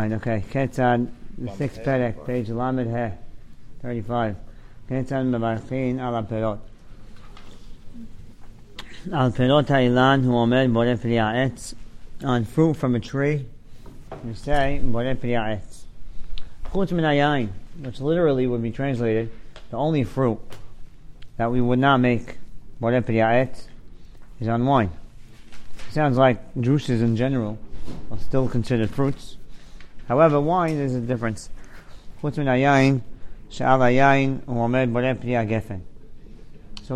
[0.00, 3.14] Okay, Ketzad, the sixth perek, page Lamed He,
[3.82, 4.34] thirty-five.
[4.88, 6.58] Ketzad mevarchin al perot.
[9.12, 11.74] Al perot ha'ilan hu omed borei pri ha'etz.
[12.24, 13.44] On fruit from a tree,
[14.24, 15.84] you say borei pri ha'etz.
[16.72, 17.50] Chutz min hayayin,
[17.82, 19.30] which literally would be translated
[19.70, 20.38] the only fruit
[21.36, 22.38] that we would not make
[22.80, 23.68] borei pri ha'etz
[24.40, 24.90] is on wine.
[25.90, 27.58] Sounds like juices in general
[28.10, 29.36] are still considered fruits.
[30.10, 31.48] However, wine is a difference.
[32.20, 32.30] So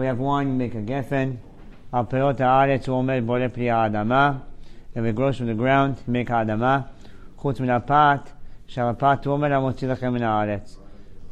[0.01, 1.37] we have wine, make a gefen.
[1.93, 4.41] Al peot ha'aretz u omed boreh.
[4.97, 6.89] If it grows from the ground, make adama.
[7.39, 8.33] Chutz min ha'pat,
[8.67, 9.43] she'al ha'pat u omed
[10.13, 10.77] min ha'aretz.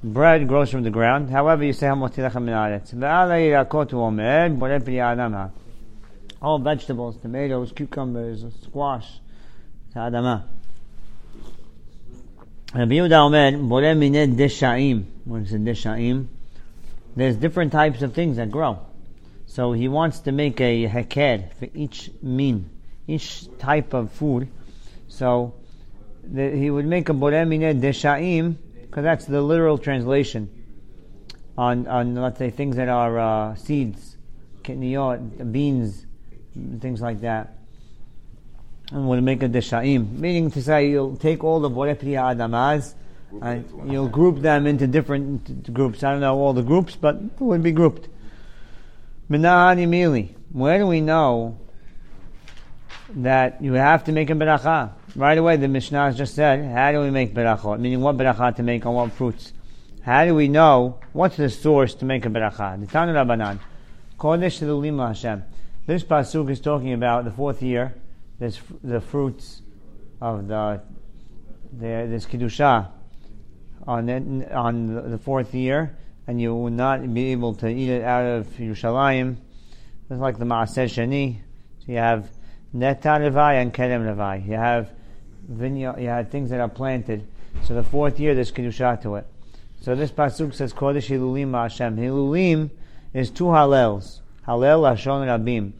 [0.05, 1.31] Bread grows from the ground.
[1.31, 2.95] However, you say ha'motzi min ha'aretz.
[2.95, 5.51] Ve'ala yirakot u omed boreh.
[6.41, 9.19] All vegetables, tomatoes, cucumbers, squash,
[9.97, 10.45] adama.
[12.74, 12.80] האדמה.
[12.80, 15.06] Rabbi Yehuda Omer, Boreh mineh deshaim.
[15.26, 16.28] When it says deshaim,
[17.16, 18.80] there's different types of things that grow.
[19.46, 22.70] So he wants to make a heked for each min,
[23.08, 24.50] each type of food.
[25.08, 25.56] So
[26.24, 30.50] the, he would make a Boreh mineh deshaim, because that's the literal translation
[31.58, 34.18] on, on let's say, things that are uh, seeds,
[34.64, 36.06] kitniyot, beans,
[36.80, 37.58] things like that
[38.93, 40.19] and we'll make a deshaim.
[40.19, 42.95] Meaning to say, you'll take all the borei pri adamas
[43.41, 46.05] and you'll group them into different groups.
[46.05, 48.09] I don't know all the groups, but it would be grouped.
[49.31, 50.35] Minahani mili.
[50.53, 51.59] Where do we know
[53.15, 54.93] that you have to make a beracha?
[55.17, 57.81] Right away, the Mishnah just said, how do we make berachot?
[57.81, 59.55] Meaning, what beracha to make on what fruits?
[60.03, 62.79] How do we know what's the source to make a beracha?
[62.79, 63.59] The Tanu Rabbanan,
[64.19, 65.45] Kodesh Lulim Hashem.
[65.87, 67.95] This pasuk is talking about the fourth year
[68.43, 69.63] there's the fruits
[70.21, 70.83] of the,
[71.79, 72.91] the this kedusha
[73.87, 78.25] on on the fourth year, and you will not be able to eat it out
[78.25, 79.37] of Yerushalayim.
[80.11, 81.39] It's like the Maaser Sheni.
[81.79, 82.31] So you have
[82.75, 84.45] Netar Levai and Kerem Levai.
[84.45, 84.91] You have
[85.49, 87.25] vineyard, you have things that are planted.
[87.63, 89.27] So the fourth year there's kedusha to it.
[89.83, 91.97] So this pasuk says Kodesh Hilulim Hashem.
[91.97, 92.71] Hilulim
[93.15, 94.21] is two Hallels.
[94.49, 95.75] Hallel Lashon Rabim.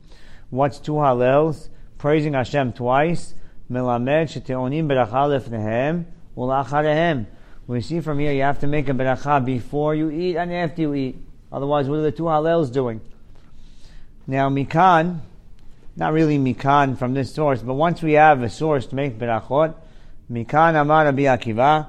[0.51, 1.71] What's two Hallels?
[2.03, 3.33] Praising Hashem twice.
[3.71, 6.05] Melamed sheteonim beracha lefnehem
[6.37, 7.27] ulacharehem.
[7.69, 10.83] We see from here you have to make a beracha before you eat and after
[10.83, 11.17] you eat.
[11.53, 13.01] Otherwise, what are the two hallels doing?
[14.27, 15.21] Now, mikan,
[15.95, 19.73] not really mikan from this source, but once we have a source to make berachot,
[20.29, 21.87] mikan amar Rabbi Akiva,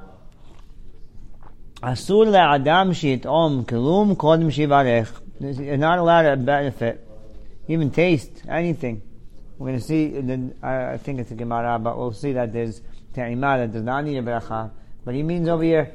[1.81, 5.09] asur le'adam shi'tom kelum kodem shivarech.
[5.59, 7.03] You're not allowed to benefit,
[7.67, 9.01] even taste anything
[9.57, 12.81] we're going to see, then I think it's a Gemara, but we'll see that there's
[13.13, 14.71] Te'imah that does not need a bracha.
[15.05, 15.91] But he means over here,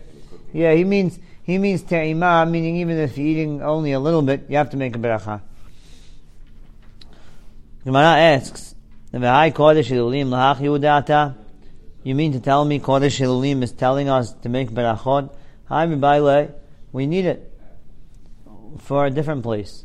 [0.52, 4.46] yeah, he means, he means Te'imah, meaning even if you're eating only a little bit,
[4.48, 5.42] you have to make a bracha.
[7.84, 8.74] Gemara asks,
[9.12, 11.34] V'hai Kodesh Elulim Lahach Yudata?
[12.04, 15.30] You mean to tell me Kodesh Elulim is telling us to make berachot?
[15.66, 16.52] Hi, Mibaile,
[16.92, 17.52] we need it
[18.78, 19.84] for a different place.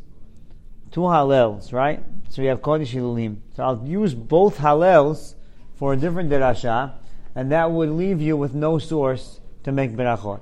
[0.91, 2.03] Two Hallels, right?
[2.33, 3.37] So we have Kodesh Hilulim.
[3.55, 5.35] So I'll use both Hallels
[5.75, 6.93] for a different derasha,
[7.35, 10.39] and that would leave you with no source to make berachot.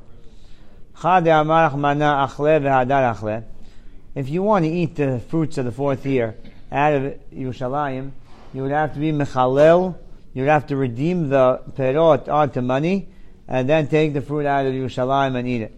[4.16, 6.38] If you want to eat the fruits of the fourth year
[6.72, 8.12] out of Yerushalayim,
[8.54, 9.98] you would have to be mechalel.
[10.34, 13.10] You would have to redeem the perot onto money,
[13.50, 15.78] and then take the fruit out of Yerushalayim and eat it.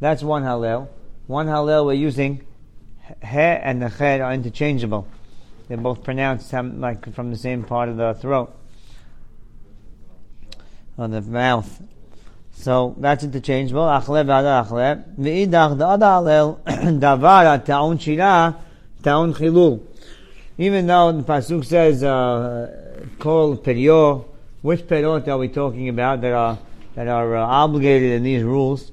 [0.00, 0.88] That's one hallel.
[1.26, 2.45] One hallel we're using
[3.22, 5.06] he and the ched are interchangeable.
[5.68, 8.54] They're both pronounced like from the same part of the throat
[10.96, 11.82] or the mouth.
[12.52, 13.82] So that's interchangeable.
[13.82, 15.04] Achle v'ada achle.
[15.18, 16.60] V'idach the other alel
[17.00, 18.56] davar ta'un shira
[19.02, 19.82] ta'un chilul.
[20.58, 22.00] Even though the pasuk says
[23.18, 24.22] kol uh,
[24.62, 26.58] which perot are we talking about that are
[26.94, 28.90] that are uh, obligated in these rules?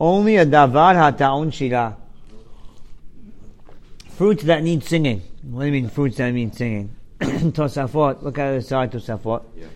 [0.00, 1.96] Only a davar ha'ta'un shira
[4.16, 5.22] Fruits that need singing.
[5.42, 6.94] What do you mean fruits that need singing?
[7.20, 8.22] Tosafot.
[8.22, 9.42] Look at the side Tosafot.
[9.56, 9.66] Yeah.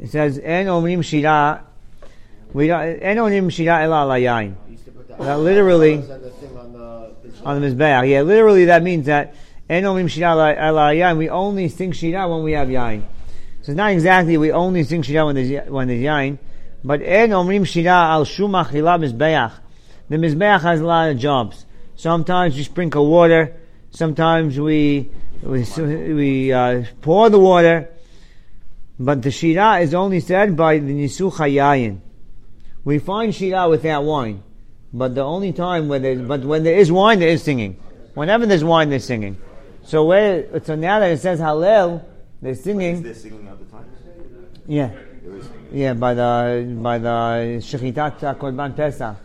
[0.00, 1.64] It says, "En omrim shira."
[2.52, 3.02] We don't.
[3.02, 4.54] En omrim shira ela alayayin.
[5.18, 5.94] That literally
[7.44, 8.08] on the mizbeach.
[8.08, 9.34] Yeah, literally that means that
[9.68, 11.18] en omrim shira ela yain.
[11.18, 13.02] We only sing shira when we have yain.
[13.62, 16.38] So it's not exactly we only sing shira when there's when there's yain,
[16.84, 19.52] but en omrim shira al shumach mizbeach.
[20.08, 21.65] The mizbeach has a lot of jobs.
[21.96, 23.54] Sometimes we sprinkle water.
[23.90, 25.10] Sometimes we
[25.42, 25.64] we,
[26.14, 27.88] we uh, pour the water.
[28.98, 32.00] But the shira is only said by the nisu chayayin.
[32.84, 34.42] We find shira without wine,
[34.92, 37.78] but the only time when there, but when there is wine, there is singing.
[38.14, 39.36] Whenever there's wine, there's singing.
[39.84, 42.02] So where, so now that it says Hallel,
[42.40, 42.96] they're singing.
[42.96, 43.84] Is there singing at the time?
[44.66, 44.90] Yeah,
[45.22, 45.66] There is singing.
[45.72, 49.16] yeah, by the by the shechitat korban pesach.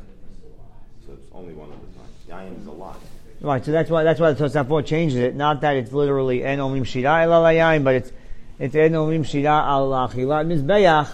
[1.05, 2.49] So it's only one at a time.
[2.49, 2.99] Yayin is a lot.
[3.41, 5.35] Right, so that's why that's why the Tosafot changes it.
[5.35, 8.11] Not that it's literally en omrim shira el alayayin, but it's
[8.59, 11.09] it's en omrim shira al achilat mizbeach.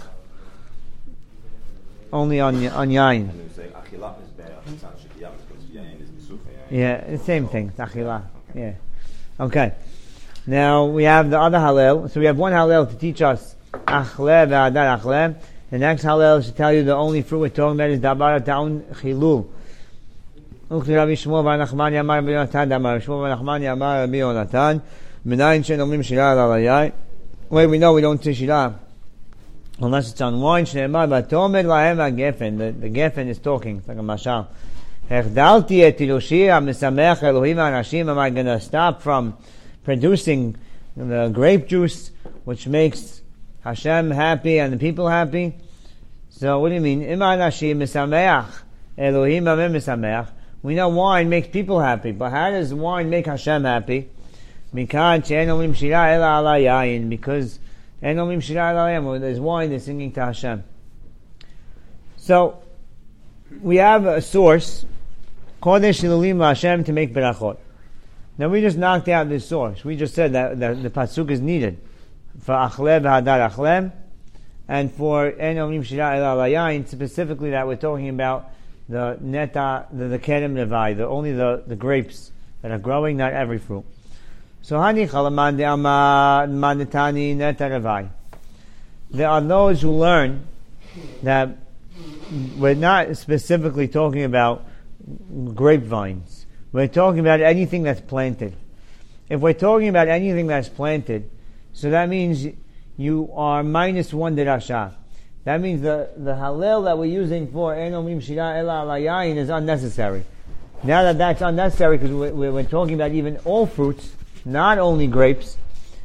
[2.12, 3.30] Only on on yayin.
[3.30, 4.58] And they say achilat is be'er.
[4.66, 6.70] It's not shekiyah because yayin is misufa yayin.
[6.70, 7.68] Yeah, the same thing.
[7.68, 8.24] It's achilah.
[8.54, 8.74] Yeah.
[9.40, 9.72] Okay.
[10.46, 12.10] Now we have the other Hallel.
[12.10, 15.34] So we have one Hallel to teach us Achle ve'adar Achle.
[15.70, 18.82] The next Hallel should tell you the only fruit we're talking about is Dabar Ta'un
[18.92, 19.46] Chilul.
[20.71, 24.17] וכי רבי שמואל בר נחמני אמר רבי יונתן דאמר רבי שמואל בר נחמני אמר רבי
[24.17, 24.77] יונתן
[25.25, 26.91] מניין שאין אומרים שירה על היין
[27.51, 28.69] Wait, we know we don't say שירה
[29.79, 33.99] unless it's on wine שנאמר ותאמר להם הגפן the, the geffen is talking it's like
[33.99, 34.41] a משל
[35.11, 39.33] החדלתי את תילושי המשמח אלוהים האנשים am I going to stop from
[39.85, 40.55] producing
[40.97, 42.11] the grape juice
[42.45, 43.21] which makes
[43.63, 45.53] Hashem happy and the people happy
[46.29, 48.63] so what do you mean אם האנשים משמח
[48.99, 50.31] אלוהים אמר משמח
[50.62, 54.08] we know wine makes people happy, but how does wine make Hashem happy?
[54.74, 55.48] Because there's
[59.40, 60.64] wine, they're singing to Hashem.
[62.16, 62.62] So,
[63.62, 64.84] we have a source,
[65.62, 67.56] Kodesh Ilulim Hashem, to make berachot.
[68.36, 69.84] Now we just knocked out this source.
[69.84, 71.78] We just said that, that the pasuk is needed
[72.40, 73.92] for Achlev Hadar Achleb,
[74.68, 78.50] and for Enomim Shira El specifically that we're talking about
[78.88, 82.32] the neta, the, the kerem levai, the only the, the grapes
[82.62, 83.84] that are growing, not every fruit.
[84.62, 88.08] So hani chalaman de ama manetani neta nevai.
[89.10, 90.46] There are those who learn
[91.22, 91.56] that
[92.56, 94.66] we're not specifically talking about
[95.54, 96.46] grapevines.
[96.72, 98.54] We're talking about anything that's planted.
[99.28, 101.30] If we're talking about anything that's planted,
[101.72, 102.46] so that means
[102.96, 104.94] you are minus one derasha.
[105.44, 110.24] That means the, the halal that we're using for enomim shira ela alayayin is unnecessary.
[110.82, 114.12] Now that that's unnecessary because we're, we're talking about even all fruits,
[114.44, 115.56] not only grapes,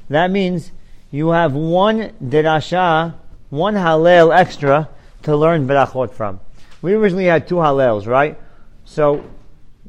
[0.10, 0.72] that means
[1.12, 3.16] you have one derasha,
[3.50, 4.90] one halal extra
[5.24, 6.40] to learn berachot from.
[6.82, 8.38] We originally had two halals, right?
[8.86, 9.24] So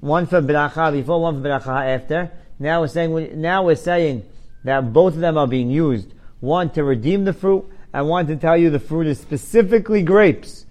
[0.00, 2.30] one for beracha before, one for beracha after.
[2.58, 4.24] Now we're saying now we're saying
[4.64, 6.12] that both of them are being used.
[6.40, 7.64] One to redeem the fruit,
[7.94, 10.66] and want to tell you the fruit is specifically grapes.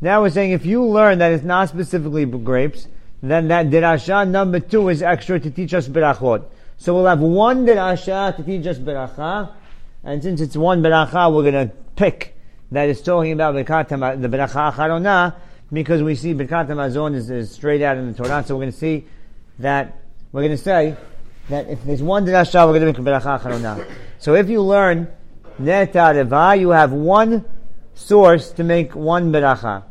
[0.00, 2.88] Now we're saying if you learn that it's not specifically grapes,
[3.22, 6.44] then that dirasha number two is extra to teach us berachot.
[6.76, 9.52] So we'll have one dirasha to teach us beracha,
[10.02, 12.34] and since it's one beracha, we're going to pick
[12.72, 13.88] that is talking about Birkat
[14.20, 15.36] the beracha acharona,
[15.72, 18.72] because we see Birkat Hamazon is, is straight out in the Torah, so we're going
[18.72, 19.04] to see
[19.60, 19.96] that,
[20.32, 20.96] we're going to say
[21.50, 23.86] that if there's one dirasha, we're going to make a beracha acharona.
[24.18, 25.06] So if you learn
[25.58, 27.44] Neta Reva, you have one
[27.94, 29.84] source to make one beracha.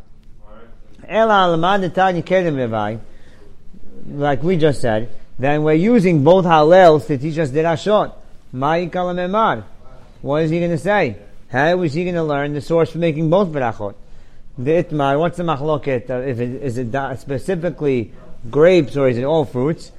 [4.07, 8.13] Like we just said, then we're using both halels to teach us derashot.
[8.53, 9.63] Ma'i kalamemar.
[10.21, 11.17] What is he going to say?
[11.49, 13.95] How is he going to learn the source for making both berachot?
[14.57, 16.09] The itmar, what's the machloket?
[16.09, 18.11] Uh, if it, is it specifically
[18.49, 19.91] grapes or is it all fruits?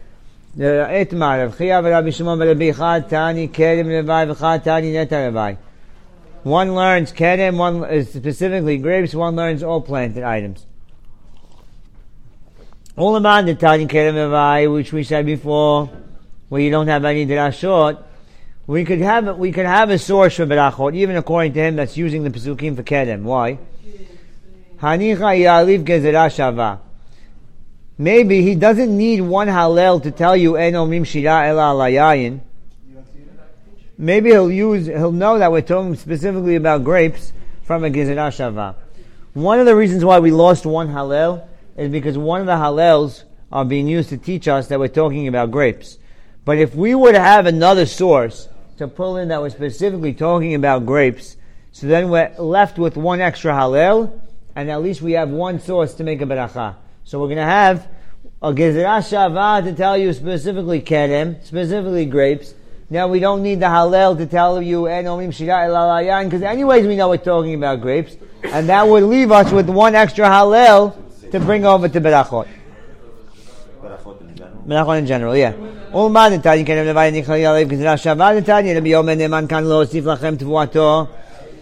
[0.56, 5.56] Chiyav Rabbi Shimon Rabbi Chad Tani Kedem Levai v'Chad Tani Neta Levai.
[6.44, 10.64] One learns Kedem, one is specifically grapes, one learns all planted items.
[12.96, 15.90] All about the Tani Kedem Levai, which we said before,
[16.49, 18.00] where you don't have any derashot,
[18.68, 21.96] we could have we could have a source for berachot, even according to him that's
[21.96, 23.23] using the pesukim for kedem.
[23.23, 23.58] Why?
[24.78, 26.84] Hanicha yaliv gezerah shava.
[27.97, 32.41] Maybe he doesn't need one halel to tell you en omrim shira ela alayayin.
[33.97, 37.33] Maybe he'll use he'll know that we're talking specifically about grapes
[37.63, 38.75] from a gezerah shava.
[39.35, 41.47] One of the reasons why we lost one halel
[41.77, 43.23] is because one of the halels
[43.53, 45.99] are being used to teach us that we're talking about grapes.
[46.45, 48.49] But if we were to have another source
[48.79, 51.37] to pull in that was specifically talking about grapes,
[51.71, 54.21] so then we're left with one extra halel,
[54.57, 56.75] and at least we have one source to make a beracha.
[57.03, 57.88] So we're going to have
[58.41, 62.53] a gezerah shava to tell you specifically kerem, specifically grapes.
[62.89, 66.88] Now we don't need the halel to tell you en omim shira elalayan, because anyways
[66.88, 70.96] we know we're talking about grapes, and that would leave us with one extra halel
[71.32, 72.48] to bring over to berachot.
[73.82, 74.63] Berachot in general.
[74.68, 75.53] מלאכות in general, yeah.
[75.94, 80.36] ולמה נתניה כן לבית נכללי עליו גזירה שווה נתניה רבי יומר נאמן כאן להוסיף לכם
[80.36, 81.06] תבואתו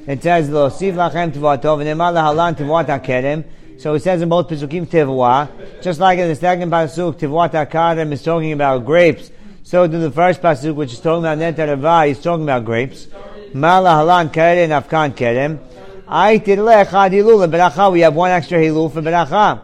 [0.07, 3.43] It says, Lo siv lachem tvuatov, and emar lahalan tvuat hakerem.
[3.78, 8.12] so it says in both Pesukim Tivua, just like in the second Pasuk, Tivua Akarem
[8.12, 9.30] is talking about grapes,
[9.64, 13.08] so in the first Pasuk, which is talking about Netarava, is talking about grapes.
[13.54, 15.58] Mala Halan Kerem Afkan Kerem.
[16.06, 19.62] I Tirle Echad Hilul, Beracha, we have one extra Hilul for Beracha.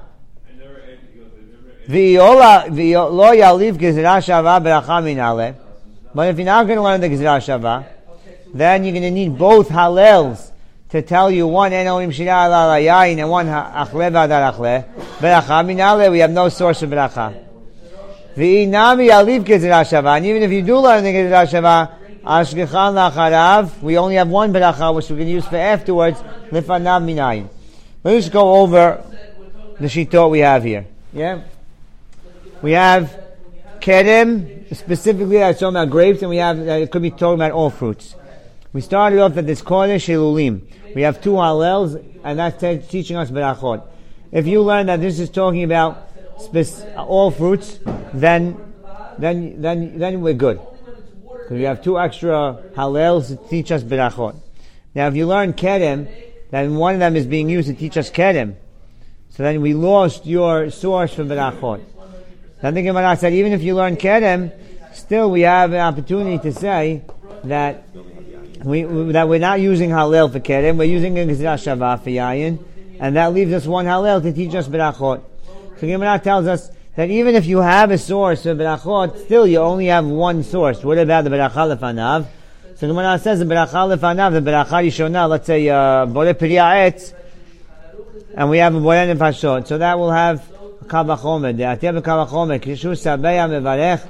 [1.88, 5.54] V'yola, v'lo yaliv Gezerah Shava Beracha Minale.
[6.14, 7.86] But if you're not going to learn the Gezerah Shava,
[8.52, 10.47] then you're going to need both Hallels
[10.90, 14.84] to tell you one Enoim Shira ala yayin and one Achle v'adar Achle.
[15.18, 17.44] Beracha Minale, we have no source of Beracha.
[18.36, 20.16] V'inami Yaliv Gezerah Shava.
[20.16, 24.52] And even if you do learn the Gezerah Shava, Ashgechan Lacharav, we only have one
[24.52, 27.48] Beracha, which we can use for afterwards, Lifanav Minayin.
[28.02, 29.04] Let's go over
[29.78, 30.86] the Shitot we have here.
[31.12, 31.42] Yeah?
[32.62, 33.24] We have
[33.80, 37.52] Kerem, specifically that's talking about grapes, and we have, uh, it could be talking about
[37.52, 38.14] all fruits.
[38.72, 40.60] We started off at this Kodesh Elulim.
[40.94, 43.82] We have two Hallels, and that's te- teaching us Berachot.
[44.30, 47.78] If you learn that this is talking about spec- all fruits,
[48.12, 48.58] then,
[49.18, 50.60] then, then, then we're good.
[51.24, 54.38] Because we have two extra Hallels to teach us Berachot.
[54.94, 56.06] Now, if you learn Kerem,
[56.50, 58.54] then one of them is being used to teach us Kerem.
[59.30, 61.82] So then we lost your source for Berachot.
[62.60, 64.52] Then the Gemara said, even if you learn Kerem,
[64.92, 67.02] still we have an opportunity to say
[67.44, 67.84] that
[68.64, 72.58] we, that we're not using Hallel for Kerem, we're using a Gezerah Shavah for Yayin,
[73.00, 75.22] and that leaves us one Hallel to teach us Berachot.
[75.78, 79.58] So Gemara tells us that even if you have a source of Berachot, still you
[79.58, 80.82] only have one source.
[80.82, 82.26] What about the Beracha Lefanav?
[82.76, 86.34] So Gemara says the Beracha Lefanav, the Beracha Yishonah, let's say, uh, Bore
[88.38, 89.66] and we have a Boyan Fashot.
[89.66, 90.48] So that will have
[90.84, 91.56] Kavachomer.
[91.56, 94.06] The Atiyah Kavachomer, Kishur Sabeya Mevarech.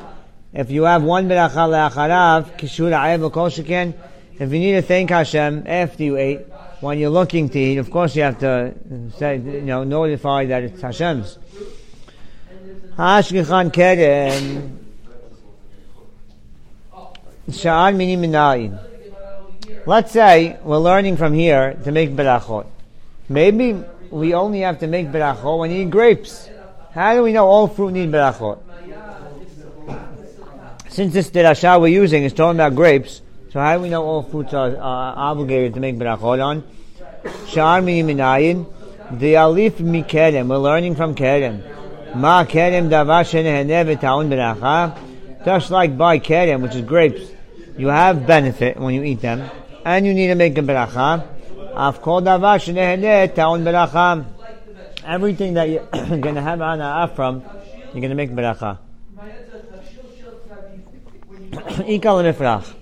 [0.52, 3.94] If you have one Beracha Le'acharav, Kishur Ha'ev Kol Sheken.
[4.38, 6.46] If you need to thank Hashem after you ate,
[6.80, 8.72] when you're looking to eat, of course you have to
[9.16, 11.38] say, you know, notify that it's Hashem's.
[12.96, 14.76] Hashgichan Kerem.
[17.50, 18.72] Sha'an Mini.
[19.86, 22.66] Let's say we're learning from here to make berachot.
[23.28, 26.48] Maybe we only have to make berachot when you eat grapes.
[26.92, 28.58] How do we know all fruit need berachot?
[30.90, 34.22] Since this derasha we're using is talking about grapes, so how do we know all
[34.22, 36.64] fruits are, obligated to make berachot on?
[37.46, 38.66] Shar mi minayin,
[39.10, 40.48] the alif mi kerem.
[40.48, 41.62] We're learning from kerem.
[42.14, 45.44] Ma kerem davar v'taun beracha.
[45.44, 47.22] Just like by kerem, which is grapes,
[47.78, 49.48] you have benefit when you eat them,
[49.84, 51.26] and you need to make a beracha.
[51.74, 52.58] Af kol davar
[53.34, 54.26] taun beracha.
[55.06, 57.42] Everything that you're going to have ana'ah from,
[57.94, 58.78] you're going to make beracha.
[61.88, 62.74] Ikal.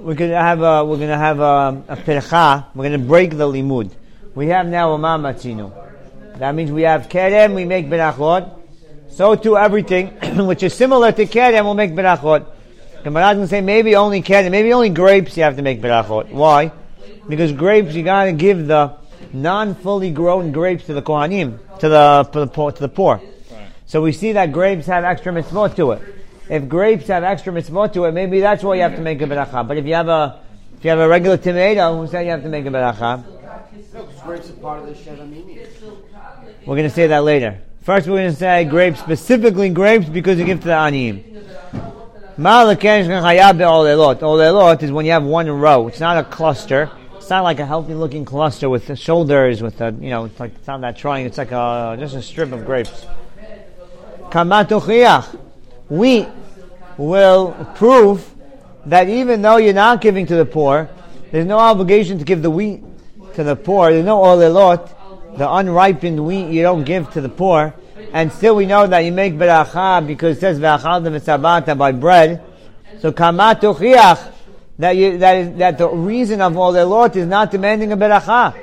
[0.00, 2.68] We're going to have a, we're going to have a, a percha.
[2.72, 3.90] We're going to break the limud.
[4.32, 6.38] We have now a mamatzinu.
[6.38, 8.48] That means we have kerem, we make berachot.
[9.10, 10.08] So too everything
[10.46, 12.46] which is similar to kerem will make berachot.
[13.02, 16.30] Gemara can say maybe only kerem, maybe only grapes you have to make berachot.
[16.30, 16.70] Why?
[17.28, 18.96] Because grapes you got to give the
[19.32, 22.70] non-fully grown grapes to the kohanim, to the to the poor.
[22.70, 23.20] To the poor.
[23.86, 26.17] So we see that grapes have extra mitzvot to it.
[26.48, 29.26] If grapes have extra mitzvot to it, maybe that's why you have to make a
[29.26, 29.66] beracha.
[29.66, 30.40] But if you have a
[30.78, 33.24] if you have a regular tomato, who said you have to make a beracha?
[33.92, 35.58] No, grapes are part of the Shevamini.
[36.66, 37.60] We're going to say that later.
[37.82, 41.24] First, we're going to say grapes, specifically grapes, because you give to the aniyim.
[43.64, 44.20] Olelot.
[44.20, 45.88] Olelot is when you have one row.
[45.88, 46.90] It's not a cluster.
[47.16, 50.38] It's not like a healthy looking cluster with the shoulders, with the, you know, it's
[50.38, 51.26] like, it's not that trying.
[51.26, 53.06] It's like a, just a strip of grapes.
[54.30, 55.40] Kamatochiach.
[55.88, 56.28] Wheat
[56.96, 58.28] will prove
[58.86, 60.88] that even though you're not giving to the poor,
[61.30, 62.82] there's no obligation to give the wheat
[63.34, 63.92] to the poor.
[63.92, 64.88] There's no olelot,
[65.32, 67.74] the the unripened wheat you don't give to the poor.
[68.12, 72.42] And still we know that you make beracha because it says v'achal v'sabata by bread.
[73.00, 74.32] So kamat uchiach
[74.78, 78.54] that you, that is, that the reason of olelot is not demanding a beracha.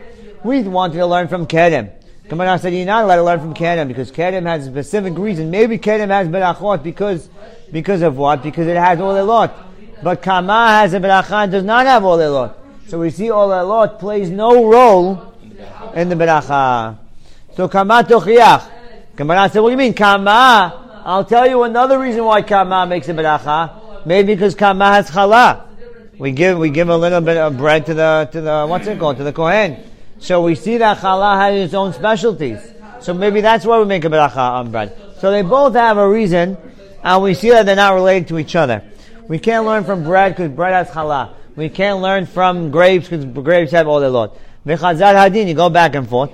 [0.44, 1.92] We wanted to learn from Kerem.
[2.28, 5.52] Gemara said you're not allowed to learn from Kerem because Kerem has a specific reason.
[5.52, 7.30] Maybe Kerem has berachot because
[7.72, 8.42] because of what?
[8.42, 9.54] Because it has olelot.
[10.02, 12.56] But Kama has a beracha and does not have olelot.
[12.88, 15.34] So we see olelot plays no role
[15.94, 16.98] in the beracha.
[17.56, 18.72] So Kama tochiach.
[19.16, 21.04] Gemara said, what do you mean Kama?
[21.06, 24.06] I'll tell you another reason why Kama makes a beracha.
[24.06, 25.62] Maybe because Kama has challah.
[26.18, 28.98] We give we give a little bit of bread to the to the what's it
[28.98, 29.78] called to the kohen.
[30.26, 32.58] So we see that challah has its own specialties.
[33.00, 34.98] So maybe that's why we make a beracha on bread.
[35.20, 36.58] So they both have a reason,
[37.04, 38.82] and we see that they're not related to each other.
[39.28, 41.36] We can't learn from bread because bread has challah.
[41.56, 44.36] We can't learn from grapes because grapes have olelot.
[44.66, 46.32] V'chazar hadin, you go back and forth.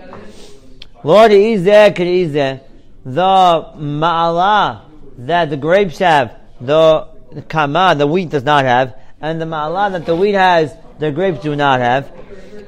[1.04, 2.62] Lord, izeh k'izeh.
[3.04, 4.84] The ma'ala
[5.18, 7.08] that the grapes have, the
[7.50, 11.42] kama, the wheat does not have, and the ma'ala that the wheat has, the grapes
[11.42, 12.06] do not have.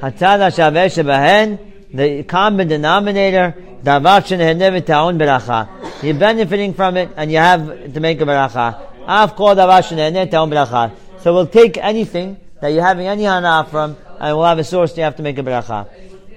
[0.02, 1.60] Hatzada shaveh shebahen,
[1.94, 6.04] the common denominator, davar shenehenev ta'on beracha.
[6.04, 8.82] You're benefiting from it, and you have to make a beracha.
[9.08, 10.92] Af kol davar shenehenev ta'on beracha.
[11.20, 14.98] So we'll take anything that you're having any hana from, and we'll have a source
[14.98, 15.88] you have to make a beracha.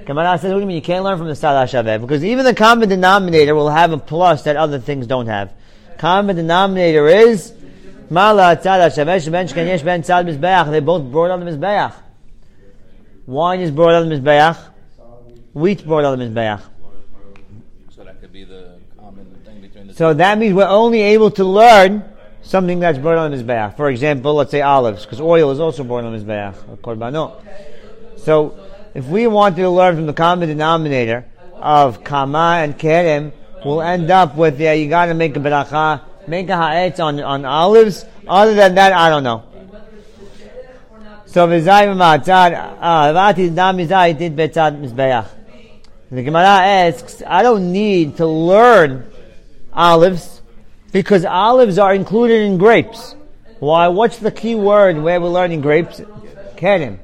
[0.05, 0.76] Gemara says, what do you mean?
[0.76, 2.00] You can't learn from the Salah Shaveh.
[2.00, 5.53] Because even the common denominator will have a plus that other things don't have.
[5.99, 7.53] Common denominator is,
[8.09, 10.71] Mala Tzad Shaveh, Sheben Shken Yesh Ben Tzad Mizbeach.
[10.71, 11.93] They both brought on the Mizbeach.
[13.27, 14.59] Wine is brought on the Mizbeach.
[15.55, 16.63] Wheat brought on the Mizbeach.
[17.91, 21.33] So that could be the common thing between the So that means we're only able
[21.33, 22.05] to learn
[22.43, 23.77] something that's brought on the Mizbeach.
[23.77, 27.43] For example, let's say olives, because oil is also brought on the Mizbeach, or korbanot.
[28.19, 28.57] So,
[28.95, 33.33] if we wanted to learn from the common denominator of kama and kerem,
[33.65, 37.45] we'll end up with, yeah, you gotta make a beracha, make a ha'etz on, on
[37.45, 38.04] olives.
[38.26, 39.42] Other than that, I don't know.
[41.26, 41.45] So,
[45.12, 45.30] ah.
[46.09, 49.04] The Gemara asks, I don't need to learn
[49.73, 50.40] olives
[50.92, 53.14] because olives are included in grapes.
[53.59, 53.88] Why?
[53.88, 56.00] What's the key word where we're learning grapes?
[56.56, 56.99] Kerem.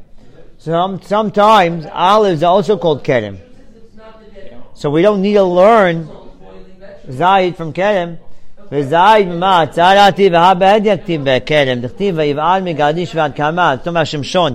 [0.58, 3.38] Some, sometimes olives are also called kerem.
[4.74, 6.08] So we don't need to learn
[7.08, 8.18] zayit from kerem.
[8.71, 14.53] וזית מה, צרעתי והבד יכתיב בכרם, דכתיב ויבעל מגדיש ועד קמה, זאת אומרת שמשון,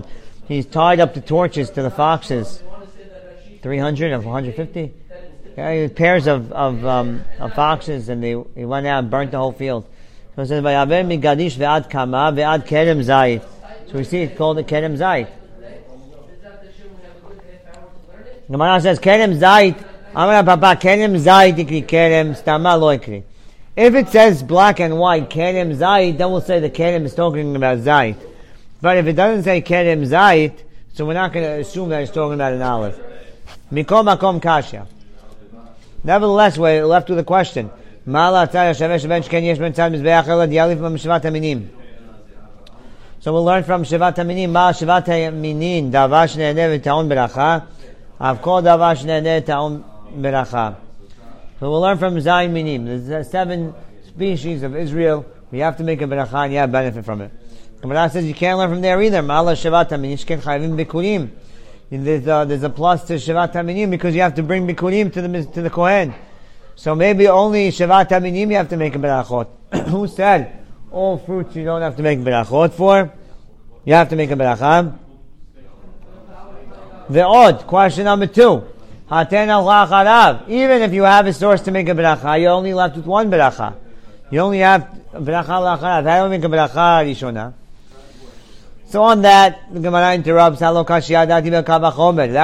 [0.49, 2.63] he's tied up the torches to the foxes,
[3.61, 4.91] 300 of 150,
[5.53, 9.37] okay, pairs of, of, um, of foxes, and they, he went out and burnt the
[9.37, 9.85] whole field.
[10.35, 13.41] So it says, ויעבר מגדיש ועד קמה ועד כרם זית.
[13.87, 15.27] So we see it's called the kerem zayit.
[18.49, 19.77] Gemara says, kerem zayit,
[20.15, 23.23] Amar Papa, kerem zayit ikri kerem, stama lo ikri.
[23.78, 27.54] If it says black and white, kerem zayit, then we'll say the kerem is talking
[27.54, 28.16] about zayit.
[28.80, 30.58] But if it doesn't say kerem zayit,
[30.94, 33.00] so we're not going to assume that it's talking about an olive.
[33.70, 34.88] Mikom makom kasha.
[36.02, 37.70] Nevertheless, we're left with a question.
[38.04, 38.12] So
[43.32, 44.50] we'll learn from shivat haminim.
[44.50, 47.64] Ma shivat haminim davash ne'ene v'taon beracha.
[48.20, 49.84] Av kol davash ne'ene ta'on
[50.16, 50.87] beracha.
[51.60, 52.84] So we'll learn from Zayin Minim.
[52.84, 53.74] There's uh, seven
[54.06, 55.26] species of Israel.
[55.50, 57.32] We have to make a beracha and you have benefit from it.
[57.80, 59.22] Gemara says you can't learn from there either.
[59.22, 61.30] Ma'ala Shivat Haminim shken chayvim bikurim.
[61.90, 65.20] There's a, there's a plus to Shivat Haminim because you have to bring bikurim to
[65.20, 66.14] the to the Kohen.
[66.76, 69.48] So maybe only Shivat Haminim you have to make a berachot.
[69.88, 73.12] Who said all fruits you don't have to make berachot for?
[73.84, 74.96] You have to make a beracha.
[77.10, 78.64] The odd question number two.
[79.10, 83.30] Even if you have a source to make a beracha, you're only left with one
[83.30, 83.74] beracha.
[84.30, 86.04] You only have beracha lacharav.
[86.04, 87.54] How do you make a beracha rishona?
[88.88, 90.60] So on that, the Gemara interrupts.
[90.60, 90.74] That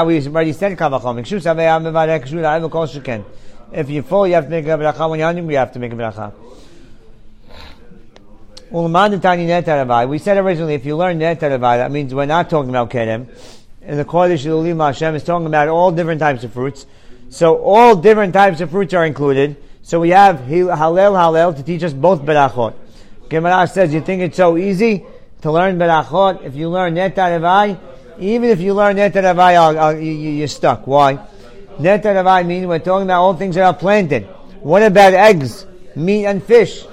[0.06, 1.20] we already said kavachomer.
[3.72, 5.10] If you're full, you have to make a beracha.
[5.10, 6.32] When you're hungry, you have to make a beracha.
[10.08, 13.28] We said originally, if you learn netarevai, that means we're not talking about kerem
[13.86, 16.86] in the Kodesh Elohim Hashem is talking about all different types of fruits.
[17.28, 19.56] So all different types of fruits are included.
[19.82, 22.74] So we have Hallel Hallel to teach us both berachot.
[23.28, 25.04] Gemara says, you think it's so easy
[25.42, 27.78] to learn berachot if you learn netarevai?
[28.18, 30.86] Even if you learn netarevai, you, you, you're stuck.
[30.86, 31.18] Why?
[31.78, 34.24] Netarevai means we're talking about all things that are planted.
[34.60, 35.66] What about eggs,
[35.96, 36.84] meat, and fish?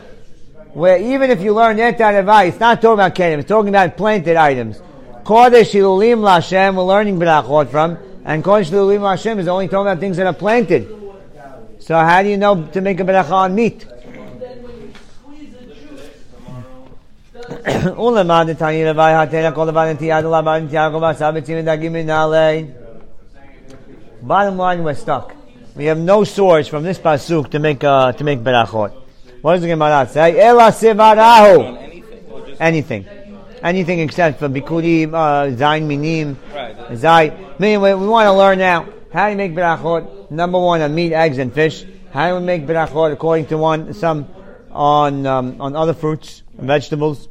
[0.73, 4.35] Where even if you learn netarevai, it's not talking about kenim, it's talking about planted
[4.35, 4.81] items.
[5.23, 9.99] Kodesh Ilulim Lashem, we're learning berachot from, and Kodesh Ilulim Lashem is only talking about
[9.99, 10.87] things that are planted.
[11.79, 13.85] So how do you know to make a beracha on meat?
[24.23, 25.35] Bottom line, we're stuck.
[25.75, 28.91] We have no source from this pasuk to make uh, to make berachot.
[29.41, 30.39] What does the Gemara say?
[30.39, 32.55] Ela sivarahu.
[32.59, 33.05] Anything
[33.63, 36.37] anything except for bikurim, uh, zayin minim,
[36.95, 37.31] zay.
[37.59, 40.31] Anyway, we want to learn now how do you make berachot.
[40.31, 41.85] Number one on meat, eggs, and fish.
[42.11, 44.27] How do we make berachot according to one some
[44.71, 47.27] on um, on other fruits and vegetables?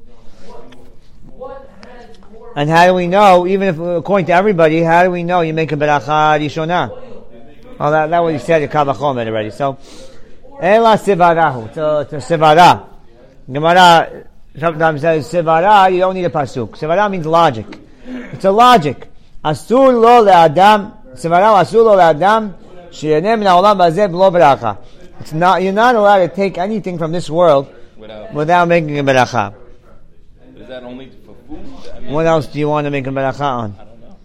[2.56, 5.54] And how do we know, even if according to everybody, how do we know you
[5.54, 6.90] make a beracha rishona?
[7.78, 9.50] Oh, that, that what you said, a kavachomet already.
[9.50, 9.78] So,
[10.60, 12.86] ela sivarahu, to, to sivara.
[13.50, 14.26] Gemara
[14.58, 16.70] Sometimes says sevara, you don't need a pasuk.
[16.70, 17.66] Sevara means logic.
[18.06, 19.08] It's a logic.
[19.44, 22.54] Asur lo le'adam, sevara asur lo le'adam,
[22.90, 24.78] she'eneh min ha'olam bazeh b'lo beracha.
[25.20, 29.04] It's not, you're not allowed to take anything from this world Without, without making a
[29.04, 29.54] beracha.
[30.56, 31.64] is that only for food?
[31.94, 33.76] I mean, What else do you want to make a beracha on?
[33.78, 34.16] I don't know.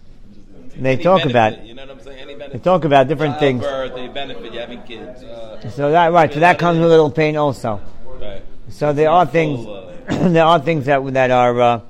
[0.76, 1.62] They Any talk benefit, about it.
[1.64, 2.18] You know what I'm saying?
[2.30, 3.62] Any They talk about different things.
[3.62, 4.52] Childbirth, they benefit.
[4.52, 5.22] You having kids.
[5.22, 7.80] Uh, So that, right, so that comes with a little pain also.
[8.20, 8.42] right.
[8.70, 11.80] So there are things, Full, uh, there are things that, that are, uh,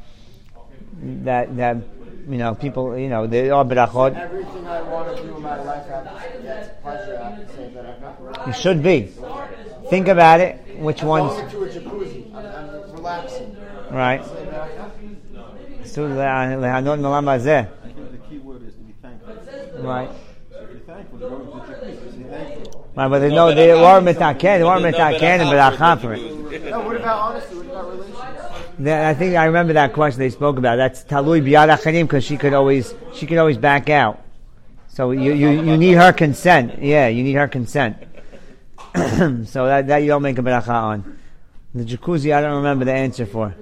[1.02, 1.76] that, that,
[2.28, 4.16] you know, people, you know, they are berachot.
[4.16, 7.20] Everything I want to do in my life, I have to get pleasure.
[7.22, 9.12] I have to say You should be.
[9.90, 10.78] Think about it.
[10.78, 11.32] Which I'm ones?
[11.34, 12.34] going to a jacuzzi.
[12.34, 13.56] I'm, I'm relaxing.
[13.90, 14.24] Right.
[14.24, 17.68] Say So lehanot nolam hazeh.
[17.68, 19.34] I think the key word is to be thankful.
[19.82, 20.10] Right.
[20.50, 22.12] So if you're thankful, going to the jacuzzi.
[22.16, 22.90] Say thankful.
[22.96, 24.02] Right, but there's No no, they beracha.
[24.04, 26.14] were mitaken, they were There's no mitaken and beracha beracha for for
[26.54, 26.64] it.
[26.70, 27.54] No, what about honesty?
[27.56, 28.16] What about relations?
[28.16, 30.76] Then I think I remember that question they spoke about.
[30.76, 34.22] That's talui biyad acharim because she could always she could always back out.
[34.88, 36.82] So you, you, you need her consent.
[36.82, 37.96] Yeah, you need her consent.
[38.94, 41.18] so that, that you don't make a beracha on.
[41.74, 43.54] The jacuzzi I don't remember the answer for.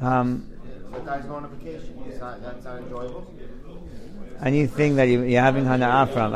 [0.00, 0.46] Um,
[4.42, 6.34] anything that you, you're having hana'ah from.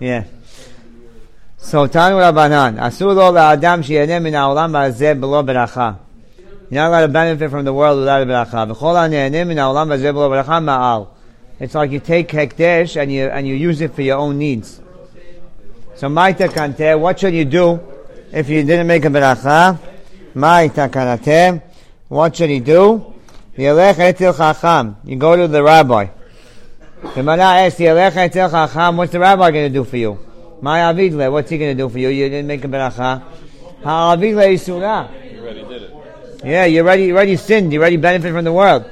[0.00, 0.24] Yeah.
[1.60, 5.98] So Tanu Rabbanan, Asur lo la'adam she'enem min ha'olam hazeh below beracha.
[6.70, 8.72] You're not allowed to benefit from the world without a beracha.
[8.72, 11.08] V'chol ha'ne'enem min ha'olam hazeh below beracha ma'al.
[11.60, 14.80] It's like you take hekdesh and you and you use it for your own needs.
[15.96, 17.80] So ma'ita kante, what should you do
[18.32, 19.78] if you didn't make a beracha?
[20.34, 21.60] Ma'ita kanate,
[22.06, 23.14] what should you do?
[23.56, 24.96] Yelech etil chacham.
[25.04, 26.06] You go to the rabbi.
[27.14, 30.27] The mana asks, Yelech etil chacham, what's the rabbi going to do for you?
[30.60, 32.08] My avidle, what's he going to do for you?
[32.08, 33.22] You didn't make a beracha.
[33.82, 35.32] Ha'avidle yisura.
[35.32, 35.94] You already did it.
[36.44, 37.72] Yeah, you already, you already sinned.
[37.72, 38.84] You already benefit from the world.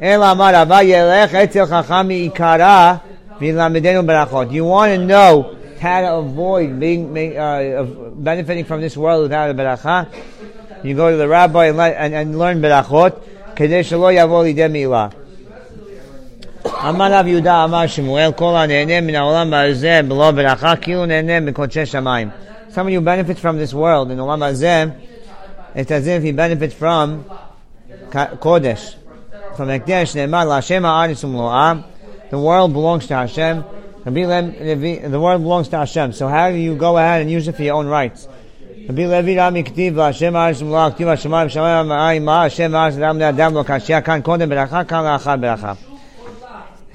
[0.00, 3.02] El amar ava yelech etil chacham ikara
[3.38, 4.52] v'lamidenu berachot.
[4.52, 9.50] You want to know how to avoid being, uh, of benefiting from this world without
[9.50, 10.08] a beracha?
[10.84, 13.28] You go to the rabbi and, and, and learn berachot.
[16.89, 21.85] אמר רב יהודה אמר שמואל כל הנהנה מן העולם הזה בלא ברכה כאילו נהנה מקודשי
[21.85, 22.29] שמיים.
[22.71, 24.85] Someone who benefits from this world in העולם הזה,
[25.75, 27.33] it's as if he benefits from
[28.39, 28.95] קודש.
[29.57, 31.73] From הקדש נאמר להשם הארץ ומלואה,
[32.31, 33.63] the world belongs to Hashem,
[34.05, 36.11] Rabbi Levi- the world belongs to Hashem.
[36.11, 38.27] So how do you go ahead and use it for your own rights?
[38.89, 43.15] רבי לוי רמי כתיב והשם הארץ ומלואה כתיב השמיים שמיים העין מה השם הארץ אדם
[43.15, 45.73] בני אדם לא קשיא כאן קודם ברכה כאן לאחר ברכה.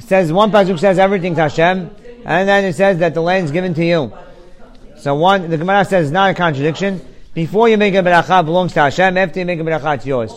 [0.07, 1.91] Says one pasuk says everything to Hashem
[2.25, 4.13] and then it says that the land is given to you.
[4.97, 7.05] So one the Gemara says it's not a contradiction.
[7.33, 9.17] Before you make a beracha belongs to Hashem.
[9.17, 10.33] After you make a beracha it's yours.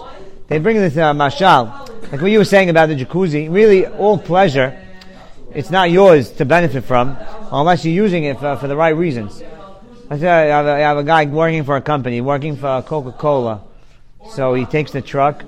[0.48, 3.48] They bring this uh, mashal like what you were saying about the jacuzzi.
[3.48, 4.76] Really, all pleasure
[5.54, 7.16] it's not yours to benefit from
[7.52, 9.40] unless you're using it for, for the right reasons.
[10.10, 13.62] I have, a, I have a guy working for a company, working for Coca Cola.
[14.30, 15.44] So he takes the truck,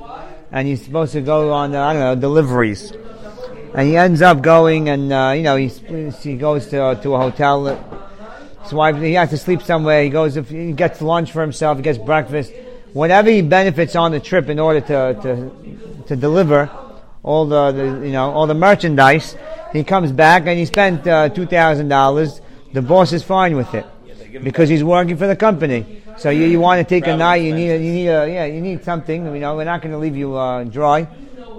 [0.52, 2.92] and he's supposed to go on uh, I don't know deliveries,
[3.74, 5.68] and he ends up going and uh, you know he
[6.22, 7.66] he goes to to a hotel.
[8.62, 10.02] His wife he has to sleep somewhere.
[10.02, 12.52] He goes if he gets lunch for himself, he gets breakfast,
[12.92, 16.70] whatever he benefits on the trip in order to to to deliver
[17.22, 19.36] all the, the you know all the merchandise.
[19.72, 22.40] He comes back and he spent uh, two thousand dollars.
[22.72, 23.86] The boss is fine with it
[24.42, 26.02] because he's working for the company.
[26.18, 28.44] So you, you want to take a night, you need a, you need a, yeah,
[28.44, 29.24] you need something.
[29.24, 31.08] You know, we're not going to leave you uh, dry.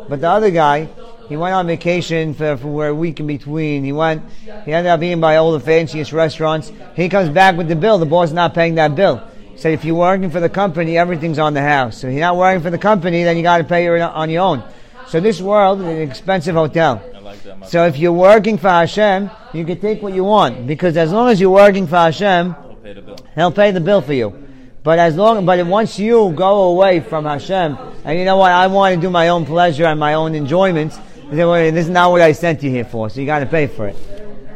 [0.07, 0.87] But the other guy,
[1.29, 3.83] he went on vacation for, for a week in between.
[3.83, 4.23] He went,
[4.65, 6.71] he ended up being by all the fanciest restaurants.
[6.95, 7.97] He comes back with the bill.
[7.97, 9.21] The boss is not paying that bill.
[9.51, 11.99] He said, if you're working for the company, everything's on the house.
[11.99, 14.29] So if you're not working for the company, then you got to pay it on
[14.29, 14.63] your own.
[15.07, 17.01] So this world is an expensive hotel.
[17.21, 17.67] Like.
[17.67, 21.29] So if you're working for Hashem, you can take what you want because as long
[21.29, 23.17] as you're working for Hashem, I'll pay the bill.
[23.35, 24.43] He'll pay the bill for you.
[24.83, 28.67] But as long, but once you go away from Hashem, and you know what, I
[28.67, 30.99] want to do my own pleasure and my own enjoyments,
[31.32, 33.46] then, well, this is not what I sent you here for, so you got to
[33.46, 33.96] pay for it.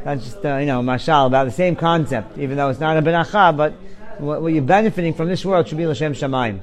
[0.05, 3.03] That's just, uh, you know, mashal, about the same concept, even though it's not a
[3.03, 3.73] beracha, but
[4.19, 6.61] what, what you're benefiting from this world should be l'shem shamayim.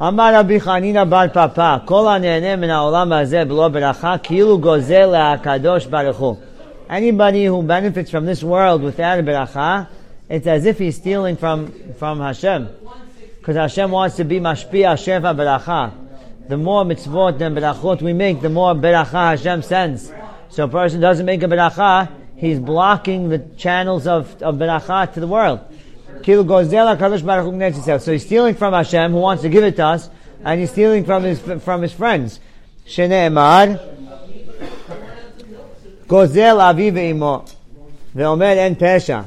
[0.00, 5.86] אמר רבי חנינא בר פפא, כל הנהנה מן העולם הזה בלא ברכה, כאילו גוזל להקדוש
[5.86, 6.36] ברוך הוא.
[6.88, 9.86] Anybody who benefits from this world without a beracha,
[10.28, 12.68] it's as if he's stealing from, from Hashem.
[13.38, 15.92] Because Hashem wants to be mashpia shefa beracha.
[16.47, 20.11] The more mitzvot and berachot we make, the more beracha Hashem sends.
[20.49, 25.19] So a person doesn't make a beracha, he's blocking the channels of, of beracha to
[25.19, 25.59] the world.
[26.23, 30.09] So he's stealing from Hashem, who wants to give it to us,
[30.43, 32.39] and he's stealing from his, from his friends.
[32.85, 33.79] Shene'emar,
[36.07, 37.53] gozel avi ve'imo,
[38.15, 39.25] ve'omer en pesha.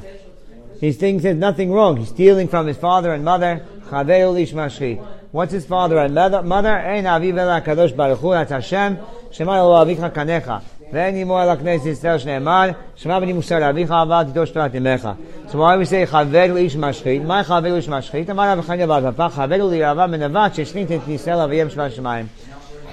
[0.79, 1.97] He thinks there's nothing wrong.
[1.97, 3.63] He's stealing from his father and mother.
[3.89, 5.20] Chaveu lish mashchi.
[5.32, 6.42] What's his father and mother?
[6.42, 8.98] Mother, ein aviv el HaKadosh Baruch Hu, that's Hashem.
[9.30, 10.62] Shema elo avicha kanecha.
[10.92, 15.08] ואין עמו אלא כנסת ישראל שנאמר, שמע בני מוסר לאביך אבל תיטוש תורת אמך.
[15.48, 17.22] So why we say חבר לאיש משחית?
[17.24, 18.30] מה חבר לאיש משחית?
[18.30, 22.26] אמר רב חניה בר פפא, חבר לירבה בן נבט שהשנית את ישראל אביהם שבע שמיים.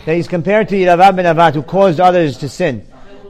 [0.06, 2.82] That he's compared to Yerava ben Navat who caused others to sin.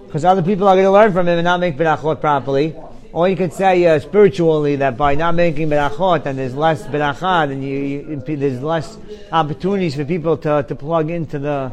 [0.08, 2.76] Because other people are going to learn from him and not make berachot properly.
[3.19, 7.51] Or you could say uh, spiritually that by not making berachot and there's less berachah
[7.51, 8.97] and you, you, there's less
[9.33, 11.73] opportunities for people to, to plug into the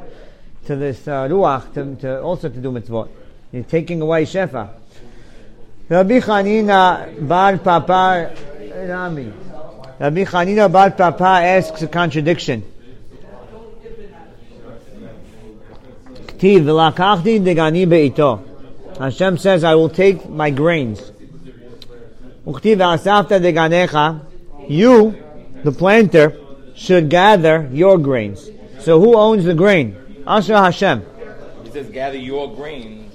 [0.65, 3.10] to this uh, ruach to, to also to do mitzvot.
[3.51, 4.71] You're taking away shefa.
[5.88, 8.36] Rabbi Chanina Bar Papa
[8.88, 9.31] Rami.
[9.99, 12.63] Rabbi Chanina Bar Papa asks a contradiction.
[18.97, 21.12] Hashem says, I will take my grains.
[22.45, 24.21] Uktiv v'asafta deganecha.
[24.67, 25.15] You,
[25.63, 26.38] the planter,
[26.75, 28.49] should gather your grains.
[28.79, 29.95] So who owns the grain?
[30.27, 31.05] Asher Hashem.
[31.65, 33.13] It says, gather your grains.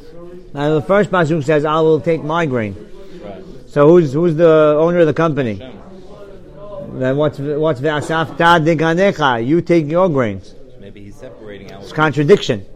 [0.53, 2.75] Now the first pasuk says, "I will take my grain."
[3.23, 3.45] Right.
[3.67, 5.55] So who's who's the owner of the company?
[5.55, 6.99] Hashem.
[6.99, 9.47] Then what's what's ve'asafta deganecha?
[9.47, 10.55] You take your grains.
[10.81, 11.83] Maybe he's separating out.
[11.83, 12.67] It's contradiction.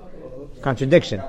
[0.63, 1.21] Contradiction.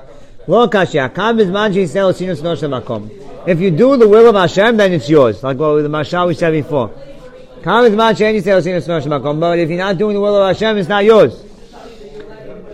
[0.46, 1.12] Lo kashya.
[1.12, 3.10] Kam bizman she'yisrael sinus no shel makom.
[3.46, 5.42] If you do the will of Hashem, then it's yours.
[5.42, 6.90] Like what the mashal we said before.
[7.64, 7.92] But
[9.58, 11.34] if you're not doing the will of Hashem, it's not yours.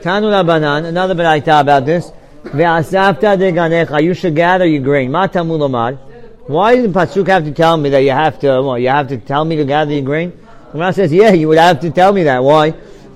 [0.03, 2.11] Tanu Rabbanan, another beraita about this.
[2.45, 5.13] You should gather your grain.
[5.13, 8.63] Why did the pasuk have to tell me that you have to?
[8.63, 10.33] Well, you have to tell me to gather your grain.
[10.67, 12.43] The Gemara says, yeah, you would have to tell me that.
[12.43, 12.75] Why?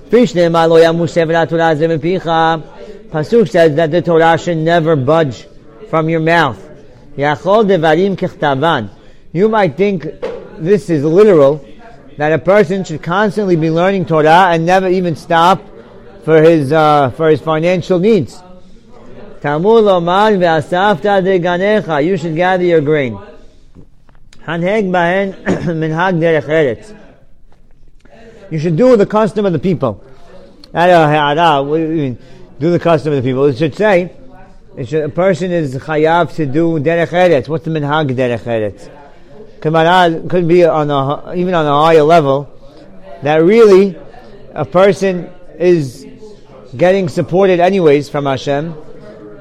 [0.09, 0.29] Pasuk
[3.49, 5.45] says that the Torah should never budge
[5.89, 6.63] from your mouth.
[9.33, 10.03] You might think
[10.59, 11.65] this is literal,
[12.17, 15.61] that a person should constantly be learning Torah and never even stop
[16.23, 18.41] for his uh, for his financial needs.
[19.41, 19.85] Tamul.
[22.03, 23.17] You should gather your grain.
[28.49, 30.03] You should do the custom of the people.
[32.59, 33.45] Do the custom of the people.
[33.45, 34.11] It should say,
[34.77, 37.47] a person is chayav to do derech eretz.
[37.47, 38.91] What's the minhag derech eretz?
[39.59, 42.47] Kamara could be on a, even on a higher level,
[43.23, 43.97] that really
[44.53, 46.05] a person is
[46.75, 48.75] getting supported anyways from Hashem,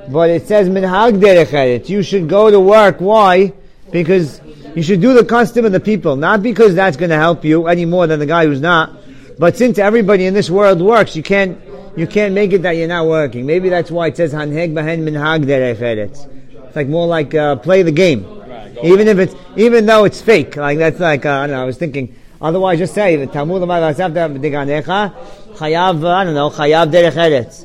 [0.08, 1.90] but it says minhag derech eretz.
[1.90, 2.98] You should go to work.
[3.00, 3.52] Why?
[3.92, 4.40] Because
[4.74, 7.66] you should do the custom of the people, not because that's going to help you
[7.66, 8.90] any more than the guy who's not.
[9.38, 11.60] But since everybody in this world works, you can't
[11.96, 13.46] you can't make it that you're not working.
[13.46, 16.30] Maybe that's why it says hanheg bahen minhag derech eretz.
[16.66, 20.20] It's like more like uh, play the game, Right, even if it's even though it's
[20.20, 20.56] fake.
[20.56, 21.62] Like that's like uh, I don't know.
[21.62, 22.14] I was thinking.
[22.40, 25.14] Otherwise, just say the Talmud Amar Vasavta Diganecha
[25.54, 26.06] Chayav.
[26.06, 26.50] I don't know.
[26.50, 27.64] Chayav derech eretz.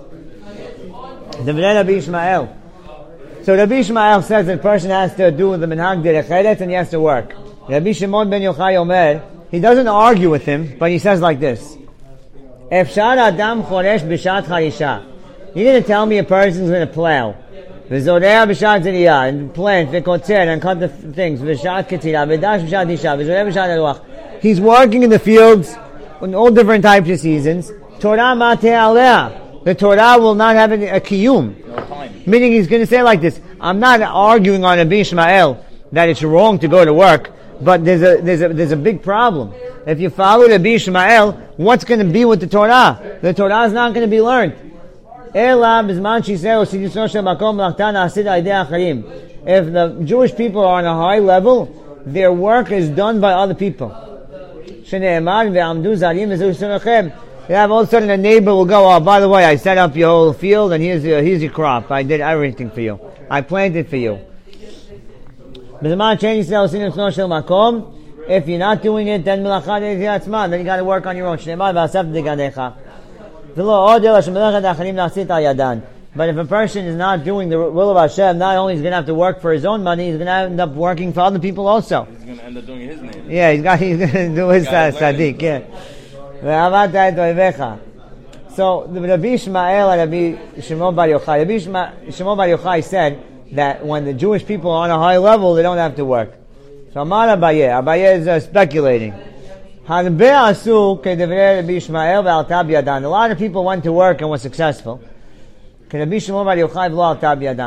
[1.45, 2.57] The Rabbi Ishmael.
[3.43, 6.75] So Rabbi Ishmael says that person has to do the minhag derech eretz and he
[6.75, 7.33] has to work.
[7.67, 11.77] Rabbi Shimon ben Yochai Omer, he doesn't argue with him, but he says like this:
[12.71, 15.03] Efshar adam choresh b'shat charisha.
[15.53, 17.35] You're going to tell me a person's going to plow.
[17.89, 23.07] V'zoreh b'shat zeriyah, and plant, v'kotzer, and cut the things, v'shat ketira, v'dash b'shat isha,
[23.07, 24.41] v'zoreh b'shat eruach.
[24.41, 25.75] He's working in the fields
[26.21, 27.73] in all different types of seasons.
[27.99, 29.65] Torah mate aleh.
[29.65, 32.25] The Torah will not have any, a kiyum.
[32.25, 36.23] Meaning he's going to say like this, I'm not arguing on Rabbi Ishmael that it's
[36.23, 37.31] wrong to go to work,
[37.63, 39.53] but there's a, there's a, there's a big problem.
[39.85, 43.19] If you follow the Bishmael, what's going to be with the Torah?
[43.21, 44.55] The Torah is not going to be learned.
[49.43, 53.53] If the Jewish people are on a high level, their work is done by other
[53.53, 53.89] people.
[57.49, 59.55] You have all of a sudden a neighbor will go, oh, by the way, I
[59.55, 61.91] set up your whole field and here's your, here's your crop.
[61.91, 62.99] I did everything for you.
[63.29, 64.19] I planted for you.
[68.27, 71.37] If you're not doing it, then then you got to work on your own.
[76.13, 78.91] But if a person is not doing the will of Hashem, not only is going
[78.91, 81.21] to have to work for his own money, he's going to end up working for
[81.21, 82.03] other people also.
[82.03, 83.31] He's going to end up doing his name.
[83.31, 85.41] Yeah, he's, got, he's going to do his uh, tzaddik.
[85.41, 85.61] Yeah.
[88.55, 91.57] So the Rabbi Ishmael and Rabbi Shimon Bar Yochai, Rabbi
[92.11, 95.61] Shimon Bar Yochai said, that when the Jewish people are on a high level, they
[95.61, 96.33] don't have to work.
[96.93, 99.13] So Amar Abaye, Abaye is uh, speculating.
[99.87, 100.03] A
[103.07, 105.01] lot of people went to work and were successful.
[105.93, 106.05] A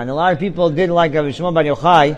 [0.08, 2.16] lot of people did like Rabbi Shimon bar Yochai.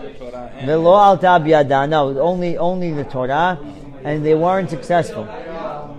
[1.89, 3.59] No, only only the Torah,
[4.03, 5.27] and they weren't successful.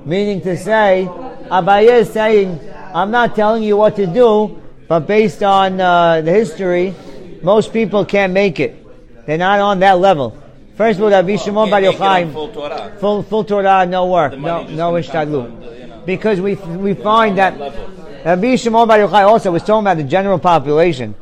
[0.06, 1.06] Meaning to say,
[1.50, 2.58] Abaye is saying,
[2.94, 6.94] I'm not telling you what to do, but based on uh, the history,
[7.42, 8.84] most people can't make it.
[9.26, 10.36] They're not on that level.
[10.76, 12.96] First of all, Rabbi Shimon bar Can't make it on Yochai, full Torah.
[13.00, 15.80] full full Torah, no work, no no ishtadlut.
[15.80, 17.88] you know, Because we we find that level.
[18.24, 21.14] Rabbi Shimon bar Yochai also was talking about the general population.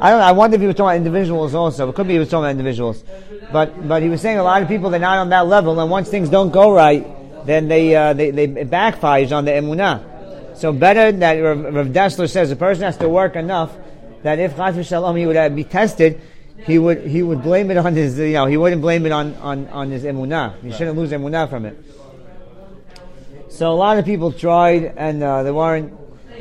[0.00, 0.20] I don't.
[0.22, 1.90] I wonder if he was talking about individuals also.
[1.90, 3.04] It could be he was talking about individuals,
[3.52, 5.90] but but he was saying a lot of people they're not on that level, and
[5.90, 7.06] once things don't go right,
[7.46, 10.56] then they uh, they, they it backfires on the emunah.
[10.56, 13.72] So better that Rav Dessler says a person has to work enough
[14.22, 16.20] that if Chas v'Shalom he would be tested,
[16.64, 19.34] he would he would blame it on his you know he wouldn't blame it on
[19.36, 20.60] on on his emunah.
[20.62, 21.76] He shouldn't lose emunah from it.
[23.48, 25.92] So a lot of people tried, and uh, there weren't.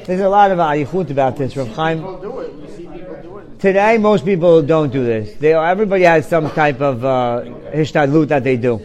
[0.06, 1.58] There's a lot of arichut about this.
[1.58, 1.98] Rav Chaim.
[2.00, 2.54] People do it.
[2.54, 3.60] You see people do it.
[3.60, 5.36] Today, most people don't do this.
[5.36, 8.80] They, everybody has some type of uh, hishtadlut that they do.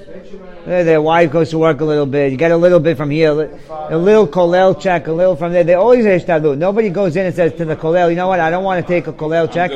[0.67, 2.33] Their wife goes to work a little bit.
[2.33, 5.53] You get a little bit from here, a li- little kolel check, a little from
[5.53, 5.63] there.
[5.63, 6.59] They always hishtadlut.
[6.59, 8.41] Nobody goes in and says to the kolel, you know what?
[8.41, 9.71] I don't want to take a kolel check,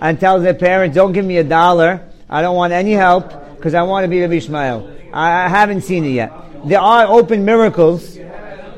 [0.00, 2.00] and tells their parents, don't give me a dollar.
[2.30, 4.88] I don't want any help because I want to be Rabbi Ishmael.
[5.12, 6.32] I, I haven't seen it yet.
[6.64, 8.16] There are open miracles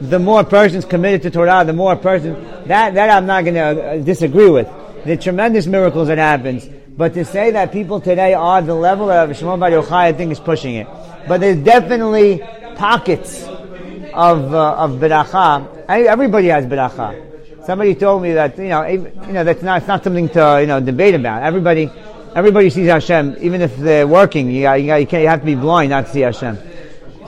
[0.00, 3.60] the more persons committed to Torah, the more persons that that I'm not going to
[3.60, 4.68] uh, disagree with.
[5.04, 9.34] The tremendous miracles that happens, but to say that people today are the level of
[9.36, 10.88] Shimon Bar Yochai, I think is pushing it.
[11.28, 12.42] But there's definitely
[12.74, 15.86] pockets of uh, of beracha.
[15.88, 17.64] Everybody has beracha.
[17.64, 20.66] Somebody told me that you know you know that's not it's not something to you
[20.66, 21.44] know debate about.
[21.44, 21.88] Everybody
[22.34, 24.50] everybody sees Hashem, even if they're working.
[24.50, 26.58] You got, you, got, you can't you have to be blind not to see Hashem.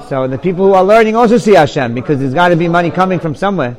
[0.08, 2.90] So the people who are learning also see Hashem because there's got to be money
[2.90, 3.76] coming from somewhere.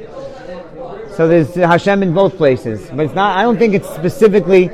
[1.17, 3.36] So there's Hashem in both places, but it's not.
[3.38, 4.69] I don't think it's specifically.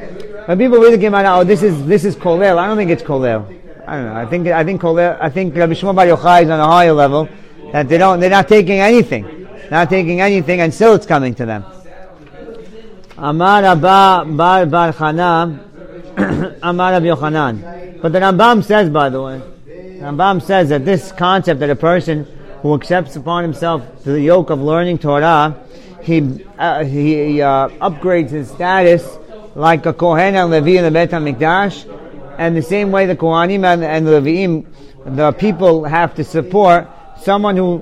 [0.48, 2.58] When people read the Gemara, oh, this is this is kolel.
[2.58, 3.44] I don't think it's kolel.
[3.86, 4.16] I don't know.
[4.16, 5.18] I think I think kolel.
[5.20, 7.28] I think Rabbi Shimon Bar Yochai is on a higher level
[7.74, 8.22] that they don't.
[8.22, 11.66] They're not taking anything, not taking anything, and still it's coming to them.
[13.18, 18.02] Amar Abba Bar Bar Chana, Amar Rabbi Yochanan.
[18.02, 19.42] But the Rambam says, by the way,
[20.00, 22.24] Rambam says that this concept that a person
[22.62, 25.62] who accepts upon himself the yoke of learning Torah,
[26.04, 29.18] he uh, he uh, upgrades his status
[29.58, 31.86] like a Kohen and Levi in the Beit Hamikdash,
[32.38, 34.68] and the same way the Kohanim and, and the Leviim,
[35.04, 36.88] the people have to support
[37.20, 37.80] someone who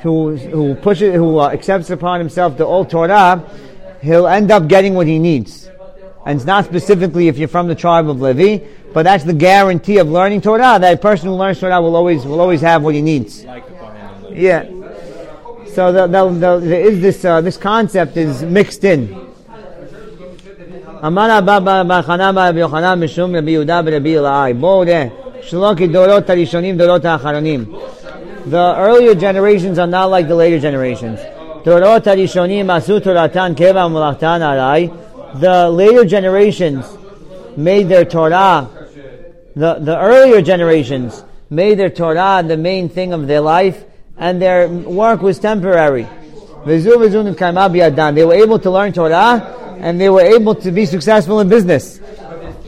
[0.00, 3.44] who who pushes who uh, accepts upon himself the old Torah,
[4.00, 5.68] he'll end up getting what he needs.
[6.24, 8.64] And it's not specifically if you're from the tribe of Levi,
[8.94, 10.78] but that's the guarantee of learning Torah.
[10.80, 13.44] That person who learns Torah will always will always have what he needs.
[14.30, 14.64] Yeah.
[15.74, 19.27] So the, the, the, there is this uh, this concept is mixed in.
[21.05, 24.53] אמר אבא בר חנא בר רבי יוחנן משום רבי יהודה ברבי אלעאי.
[24.53, 25.05] בואו נראה,
[25.41, 27.65] שלא כדורות הראשונים דורות האחרונים.
[28.49, 31.19] The earlier generations are not like the later generations.
[31.65, 34.89] דורות הראשונים עשו תורתן קבע ומלאכתן עליי.
[35.41, 36.85] The later generations
[37.57, 38.67] made their Torah
[39.55, 43.83] the, the earlier generations made their Torah the main thing of their life,
[44.17, 46.07] and their work was temporary.
[46.65, 48.15] V'zu v'zu nukayma biyadam.
[48.15, 52.00] They were able to learn Torah, and they were able to be successful in business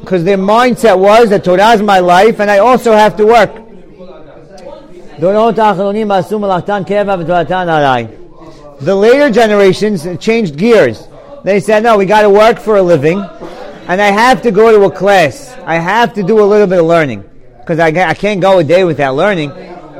[0.00, 3.54] because their mindset was that Torah is my life and I also have to work.
[8.80, 11.06] The later generations changed gears.
[11.44, 14.70] They said, no, we got to work for a living and I have to go
[14.72, 15.54] to a class.
[15.66, 18.64] I have to do a little bit of learning because I, I can't go a
[18.64, 19.50] day without learning.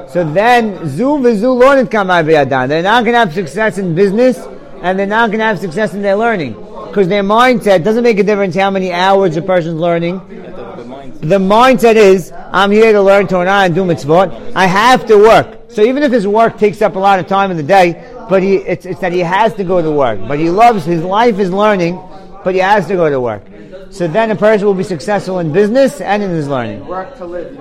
[0.09, 4.39] So then, Zoom v'zu learned kamai They're not going to have success in business
[4.83, 6.57] and they're not going to have success in their learning
[6.91, 10.19] because their mindset doesn't make a difference how many hours a person's learning.
[10.19, 11.21] That's a good mindset.
[11.21, 14.53] The mindset is, I'm here to learn Torah and do mitzvot.
[14.55, 15.59] I have to work.
[15.69, 17.93] So even if his work takes up a lot of time in the day,
[18.29, 20.19] but he, it's, it's that he has to go to work.
[20.27, 22.01] But he loves, his life is learning,
[22.45, 23.45] but he has to go to work.
[23.91, 26.87] So then a person will be successful in business and in his learning.
[26.87, 27.59] Work to live.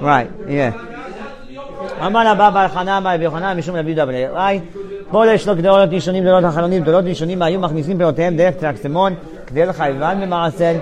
[0.00, 0.95] Right, yeah.
[2.05, 4.59] אמר הבא בר חנא בר רבי יוחנן משום רבי יהודה בן אלי
[5.11, 9.13] כל יש לו גדולות ראשונים גדולות אחרונים גדולות ראשונים היו מכניסים פירותיהם דרך טרקסמון
[9.47, 10.73] כדי לחייבן במעשר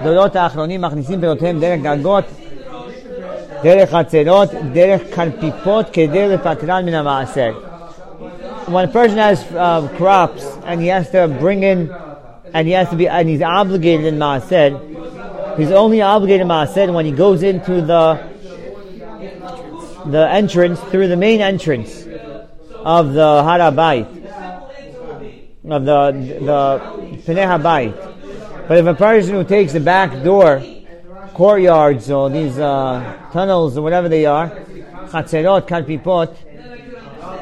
[0.00, 2.24] גדולות האחרונים מכניסים פירותיהם דרך גגות
[3.62, 7.52] דרך חצרות דרך קרפיפות כדי לפטרן מן המעשר
[8.68, 11.88] when a person has uh, crops and he has to bring in
[12.52, 14.70] and he has to be and he's obligated in maaser
[15.56, 18.02] he's only obligated in maaser when he goes into the
[20.05, 22.05] the entrance through the main entrance
[22.83, 24.07] of the Harabayit,
[25.69, 26.11] of the
[27.25, 28.67] the Habayit.
[28.67, 30.63] But if a person who takes the back door,
[31.33, 34.49] courtyards or these uh, tunnels or whatever they are,
[35.09, 36.35] chatzerot, kalpipot,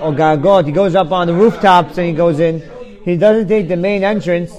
[0.01, 2.62] or gagot, he goes up on the rooftops and he goes in.
[3.05, 4.53] He doesn't take the main entrance.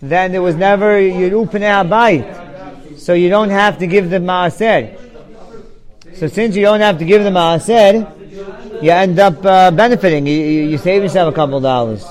[0.00, 2.98] Then there was never Yeru Habayit.
[2.98, 4.98] So you don't have to give the maaser.
[6.14, 10.26] So since you don't have to give them a ased, you end up uh, benefiting.
[10.26, 12.04] You, you, save yourself a couple dollars.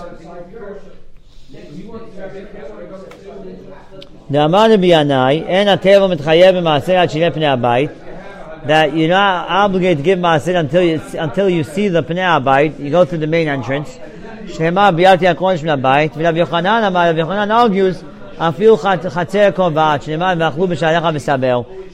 [8.63, 12.79] That you're not obligated to give maaser until you until you see the pnei abayit.
[12.79, 13.97] You go through the main entrance.
[14.47, 16.15] Shema biyarti akonim shmei abayit.
[16.23, 18.03] Rav Yochanan argues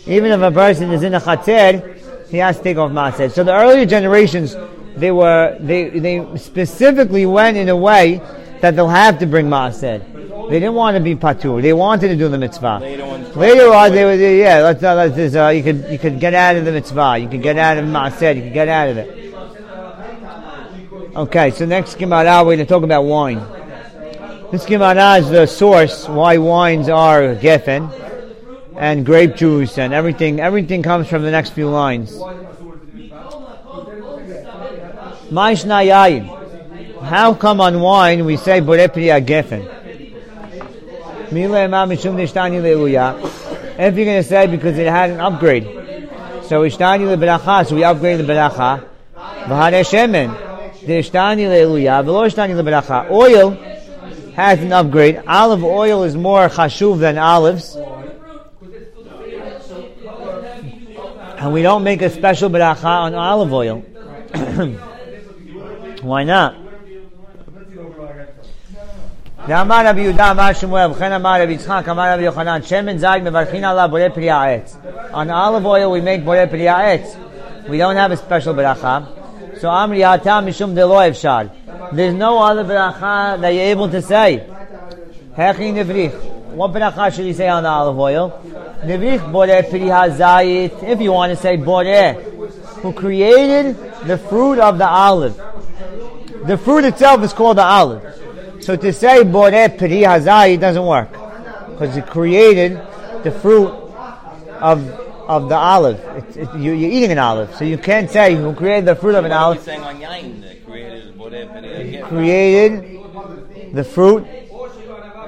[0.08, 1.98] even if a person is in a chater,
[2.30, 3.32] he has to take off maaser.
[3.32, 4.56] So the earlier generations,
[4.96, 8.22] they were they they specifically went in a way
[8.62, 10.00] that they'll have to bring maaser.
[10.50, 11.62] They didn't want to be patur.
[11.62, 12.80] They wanted to do the mitzvah.
[13.36, 14.62] Later on, they were yeah.
[14.62, 17.18] Let's, uh, let's uh, you could you could get out of the mitzvah.
[17.20, 18.36] You could get out of maaser.
[18.36, 19.34] You could get out of it.
[21.16, 23.42] Okay, so next Gemara, we're going to talk about wine.
[24.50, 27.91] This Gemara is the source why wines are gefen
[28.78, 30.39] and grape juice and everything.
[30.39, 32.18] Everything comes from the next few lines.
[37.04, 39.68] How come on wine we say borepria gefen?
[43.80, 45.66] If you're going to say because it had an upgrade,
[46.43, 48.82] so so we upgrade the beracha.
[50.88, 53.12] The ishtani le'uya, v'lo ishtani le'beracha.
[53.12, 53.58] Oil
[54.37, 55.23] has an upgrade.
[55.27, 57.77] Olive oil is more chashuv than olives.
[61.39, 63.79] And we don't make a special beracha on olive oil.
[66.03, 66.55] Why not?
[69.49, 73.64] ואמר רבי יהודה אמר שמואל וכן אמר רבי יצחק אמר רבי יוחנן שמן זית מברכין
[73.64, 74.77] עליו בורא פרי העץ
[75.12, 77.16] on olive oil we make בורא פרי העץ
[77.66, 78.99] we don't have a special ברכה
[79.60, 81.51] So Amri Ata Mishum DeLoev Shad.
[81.91, 84.47] There's no other bracha that you're able to say.
[85.36, 86.14] Hechi Nevrich.
[86.53, 88.41] What bracha should you say on the olive oil?
[88.84, 90.84] Nevrich Boreh Piri Hazayit.
[90.84, 92.22] If you want to say Boreh,
[92.82, 95.36] who created the fruit of the olive.
[96.45, 98.03] The fruit itself is called the olive.
[98.60, 101.12] So to say Boreh Piri Hazayit doesn't work.
[101.72, 102.80] Because he created
[103.24, 103.70] the fruit
[104.62, 104.88] of,
[105.28, 105.99] of the olive.
[106.38, 109.16] It, it, you, you're eating an olive, so you can't say who created the fruit
[109.16, 109.62] of an olive.
[109.64, 112.06] saying on Yain that created whatever it is.
[112.06, 114.26] Created the fruit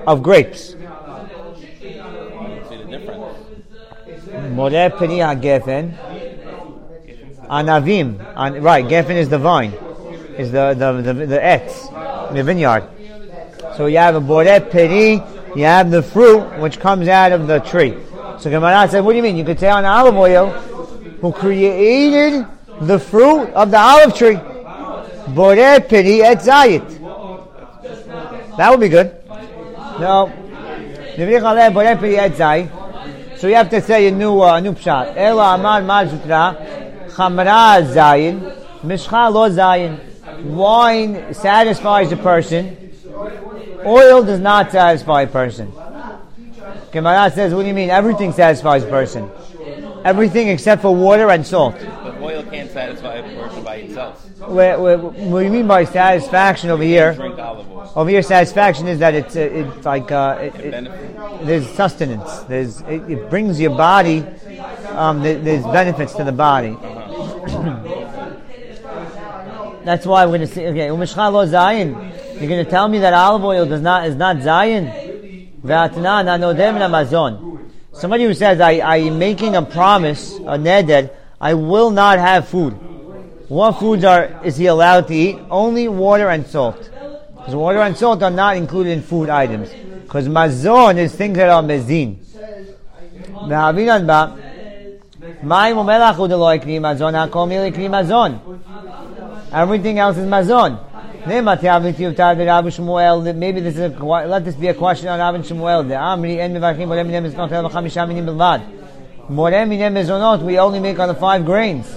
[0.06, 0.70] of grapes.
[0.70, 0.82] See the
[2.90, 3.38] difference.
[4.56, 5.94] Boreh peri hagefen.
[7.50, 8.86] Anavim, an, right?
[8.86, 9.74] Gefen is the vine,
[10.38, 11.90] is the the the, the etz,
[12.32, 12.84] the vineyard.
[13.76, 15.20] So you have a boreh peri,
[15.56, 17.98] you have the fruit which comes out of the tree.
[18.38, 19.36] So Gemara said, what do you mean?
[19.36, 20.54] You could say on olive oil,
[21.22, 22.46] who created
[22.82, 24.36] the fruit of the olive tree.
[25.36, 27.00] Boreh peri etz zayit.
[28.58, 29.16] That would be good.
[30.00, 30.32] No.
[33.38, 35.16] So you have to say a new, uh, new pshat.
[35.16, 38.40] Ela amar mal chamra zayin,
[38.82, 40.00] mishcha lo zayin.
[40.46, 42.78] Wine satisfies a person.
[43.86, 45.72] Oil does not satisfy a person.
[46.92, 47.90] Gemara says, what do you mean?
[47.90, 49.30] Everything satisfies a person.
[50.06, 51.76] Everything except for water and salt.
[51.80, 54.26] But oil can't satisfy a person by itself.
[54.40, 57.14] What, what, what you mean by satisfaction over here?
[57.14, 57.92] Drink olive oil.
[57.96, 62.42] Over here, satisfaction is that it's, uh, it's like, uh, it, it, there's sustenance.
[62.44, 64.26] There's, it, it brings your body,
[64.90, 66.78] um, there, there's benefits to the body.
[69.84, 70.68] That's why we're going to see.
[70.68, 71.96] Okay, umishcha lo zayin.
[72.40, 74.86] You're going to tell me that olive oil does not is not zayin.
[75.62, 77.59] Ve'atna na nodem na mazon.
[77.94, 81.10] Somebody who says, I, I'm making a promise, a neder,
[81.42, 82.74] I will not have food.
[83.48, 85.40] What foods are is he allowed to eat?
[85.50, 86.90] Only water and salt.
[87.36, 89.72] Because water and salt are not included in food items.
[90.04, 92.18] Because mazon is things that are mezin.
[99.52, 100.89] Everything else is mazon.
[101.26, 101.42] Maybe
[103.62, 105.86] this is a, let this be a question on Avin Shmuel.
[105.88, 106.38] The Amri
[107.26, 107.50] is not
[109.98, 110.42] is not.
[110.42, 111.88] We only make on the five grains.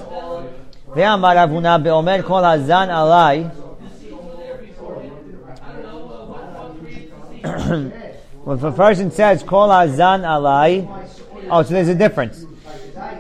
[0.88, 1.36] Ve'amar
[8.44, 11.06] When a person says kol hazan alai,
[11.50, 12.44] oh, so there's a difference.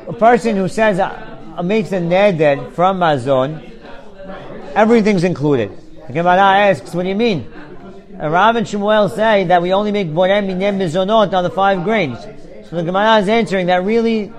[0.08, 3.70] A person who says uh, makes a neder from mazon,
[4.74, 5.81] everything's included.
[6.12, 7.50] The Gemara asks, what do you mean?
[8.20, 12.18] Rav and Shmuel say that we only make borem minem mizonot on the five grains.
[12.68, 14.30] So the Gemara is answering that really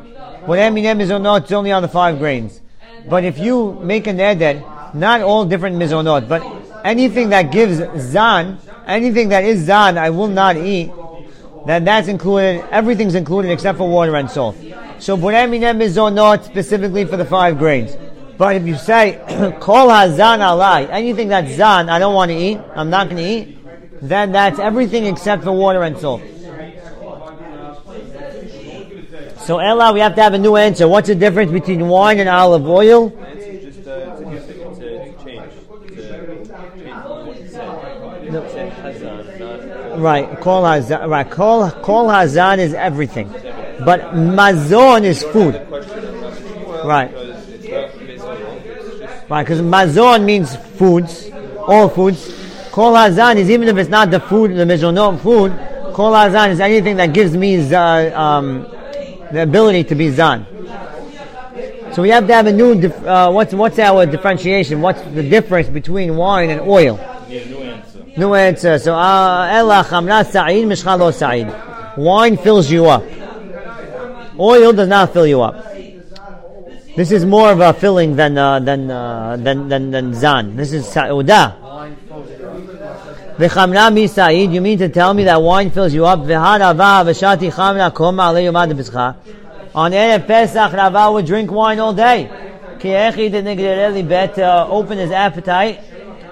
[0.46, 2.62] borem minem mizonot is only on the five grains.
[3.10, 6.44] But if you make a neder, not all different mizonot, but
[6.86, 10.92] anything that gives zan, anything that is zan, I will not eat.
[11.66, 12.64] Then that's included.
[12.70, 14.56] Everything's included except for water and salt.
[15.00, 17.98] So borem minem mizonot specifically for the five grains.
[18.38, 19.20] But if you say
[19.60, 22.60] kol hazan alai, anything that's zan, I don't want to eat.
[22.76, 23.60] I'm not going to eat.
[24.02, 26.22] Then that's everything except for water and salt.
[29.40, 30.88] So Ella, we have to have a new answer.
[30.88, 33.10] What's the difference between wine and olive oil?
[39.96, 41.08] Right, kol hazan.
[41.08, 43.30] Right, kol kol hazan is everything,
[43.86, 45.56] but mazon is food.
[46.84, 47.12] Right.
[47.74, 48.58] because it's not based on all.
[48.58, 51.32] It's just Right, because mazon means foods,
[51.66, 52.32] all foods.
[52.72, 55.52] Kol hazan is even if it's not the food, the mizonot food.
[55.96, 58.68] Kol hazan is anything that gives me za- um,
[59.32, 60.46] the ability to be zan.
[61.94, 62.80] So we have to have a new.
[62.80, 64.82] Dif- uh, what's what's our differentiation?
[64.82, 66.98] What's the difference between wine and oil?
[67.00, 68.06] A new answer.
[68.16, 68.78] No answer.
[68.78, 71.98] So, uh, ella chamra sa'id, mishcha sa'id.
[71.98, 73.04] Wine fills you up.
[74.40, 75.73] Oil does not fill you up.
[76.96, 80.56] This is more of a filling than uh, than, uh, than than than zan.
[80.56, 81.58] This is sa'uda.
[83.40, 84.52] V'chamra mi sa'id.
[84.52, 86.20] You mean to tell me that wine fills you up?
[86.20, 89.16] V'harava v'shati chamra koma alei yomad b'tzcha.
[89.74, 92.30] On Erev Pesach, Rava would drink wine all day.
[92.80, 95.80] Ki echi de negreli bet uh, open his appetite.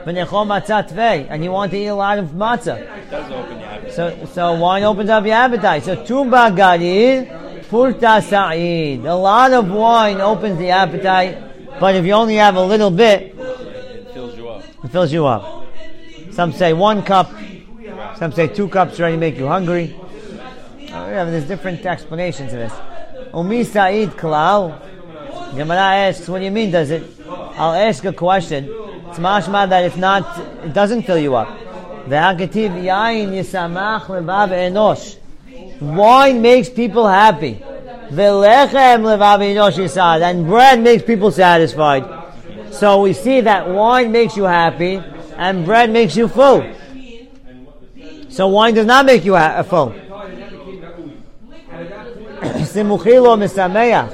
[0.05, 1.25] V'nechom matzah tvei.
[1.27, 2.77] And you want to eat a lot of matzah.
[2.77, 3.93] It does open your appetite.
[3.95, 5.85] So, so wine opens up your appetite.
[5.85, 7.40] So tumba garir,
[7.71, 9.05] purta sa'id.
[9.05, 11.37] A lot of wine opens the appetite,
[11.79, 14.63] but if you only have a little bit, It fills you up.
[14.83, 15.65] it fills you up.
[16.31, 17.31] Some say one cup,
[18.17, 19.95] some say two cups already make you hungry.
[19.95, 22.73] Uh, yeah, there's different explanations to this.
[23.33, 24.77] Umi sa'id klal.
[25.55, 27.03] Gemara asks, what do you mean does it?
[27.29, 28.65] I'll ask a question.
[29.07, 30.23] It's mashma that it's not,
[30.65, 31.47] it doesn't fill you up.
[32.07, 35.20] Ve'haketiv yain yisamach levav enosh.
[35.81, 37.61] Wine makes people happy.
[38.11, 38.17] And
[40.47, 42.05] bread makes people satisfied.
[42.71, 45.01] So we see that wine makes you happy
[45.37, 46.63] and bread makes you full.
[48.29, 49.89] So wine does not make you ha- uh, full.
[52.71, 54.09] Simuchilo misameach.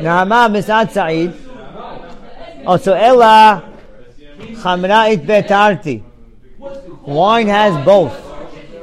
[0.00, 0.48] Nahama
[2.94, 3.62] ella
[4.62, 6.02] chamra it betarti.
[7.06, 8.29] Wine has both.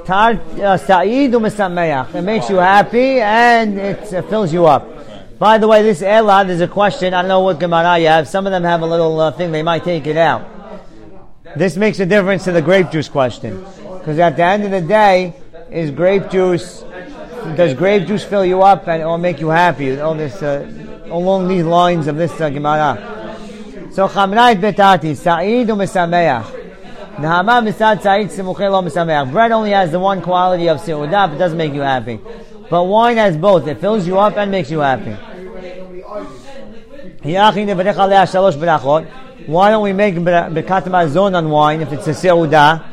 [0.09, 2.15] Uh, sa'id u'misameach.
[2.15, 4.87] It makes you happy and it uh, fills you up.
[5.37, 7.13] By the way, this ella, there's a question.
[7.13, 8.25] I don't know what Gemara you have.
[8.25, 9.51] Some of them have a little uh, thing.
[9.51, 10.47] They might take it out.
[11.57, 13.65] This makes a difference to the grape juice question.
[13.99, 15.33] Because at the end of the day,
[15.69, 16.85] is grape juice,
[17.57, 19.99] does grape juice fill you up and or make you happy?
[19.99, 20.71] All this, uh,
[21.11, 22.95] along these lines of this uh, Gemara.
[23.91, 26.56] So chamrayit betati, sa'id u'misameach.
[27.17, 28.01] Misad.
[29.31, 32.19] Bread only has the one quality of seudah, it doesn't make you happy.
[32.69, 33.67] But wine has both.
[33.67, 35.15] It fills you up and makes you happy.
[39.47, 42.83] Why don't we make bekat mazon on wine if it's a seudah?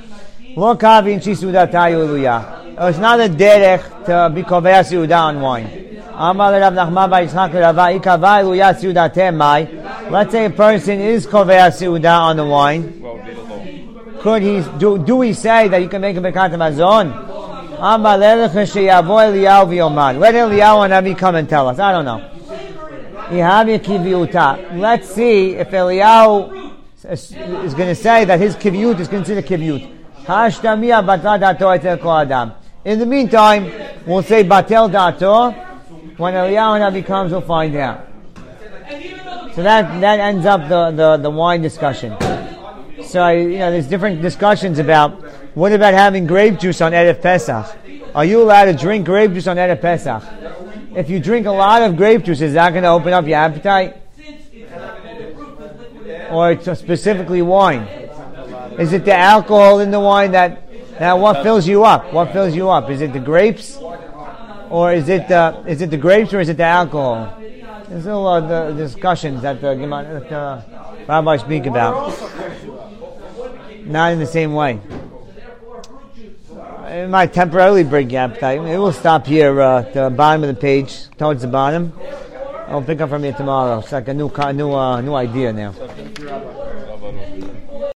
[0.57, 2.79] Lo kavi tayu eluya.
[2.81, 6.01] Uh, it's not a derech to be kovea seudah on wine.
[6.13, 9.67] Amar Rav Nachman bar Yitzchak Rava ikava eluya seudah temai.
[10.11, 13.01] Let's say a person is kovea seudah on the wine.
[13.01, 13.65] Well, be the law.
[14.25, 14.97] Could he do?
[14.97, 17.13] Do we say that you can make him a bekat mazon?
[17.79, 18.17] Amar.
[18.17, 21.79] Let Eliyahu HaNavi come and tell us.
[21.79, 22.31] I don't know.
[24.81, 29.45] Let's see if Eliyahu is going to say that his kiviut is considered
[32.17, 32.53] adam.
[32.87, 33.71] In the meantime,
[34.07, 35.51] we'll say batel dato.
[36.17, 38.09] When Eliyahu HaNavi comes, we'll find out.
[39.55, 42.17] So that that ends up the, the, the wine discussion.
[43.15, 45.23] So you know, there's different discussions about
[45.55, 47.65] what about having grape juice on Erev Pesach?
[48.13, 50.21] Are you allowed to drink grape juice on Erev Pesach?
[50.97, 53.39] If you drink a lot of grape juice, is that going to open up your
[53.39, 53.99] appetite?
[56.29, 57.83] Or it's specifically wine?
[58.81, 62.13] Is it the alcohol in the wine that now what fills you up?
[62.13, 62.91] What fills you up?
[62.91, 63.79] Is it the grapes,
[64.71, 67.33] or is it the is it the grapes, or is it the alcohol?
[67.89, 70.63] There's a lot of discussions that the, that uh,
[70.99, 72.13] the rabbis speak about.
[73.85, 74.81] Not in the same way.
[76.87, 78.61] It might temporarily break your appetite.
[78.61, 81.93] It will stop here uh, at the bottom of the page, towards the bottom.
[82.69, 83.81] I'll pick up from here tomorrow.
[83.81, 85.75] It's like a new, new, uh, new idea now.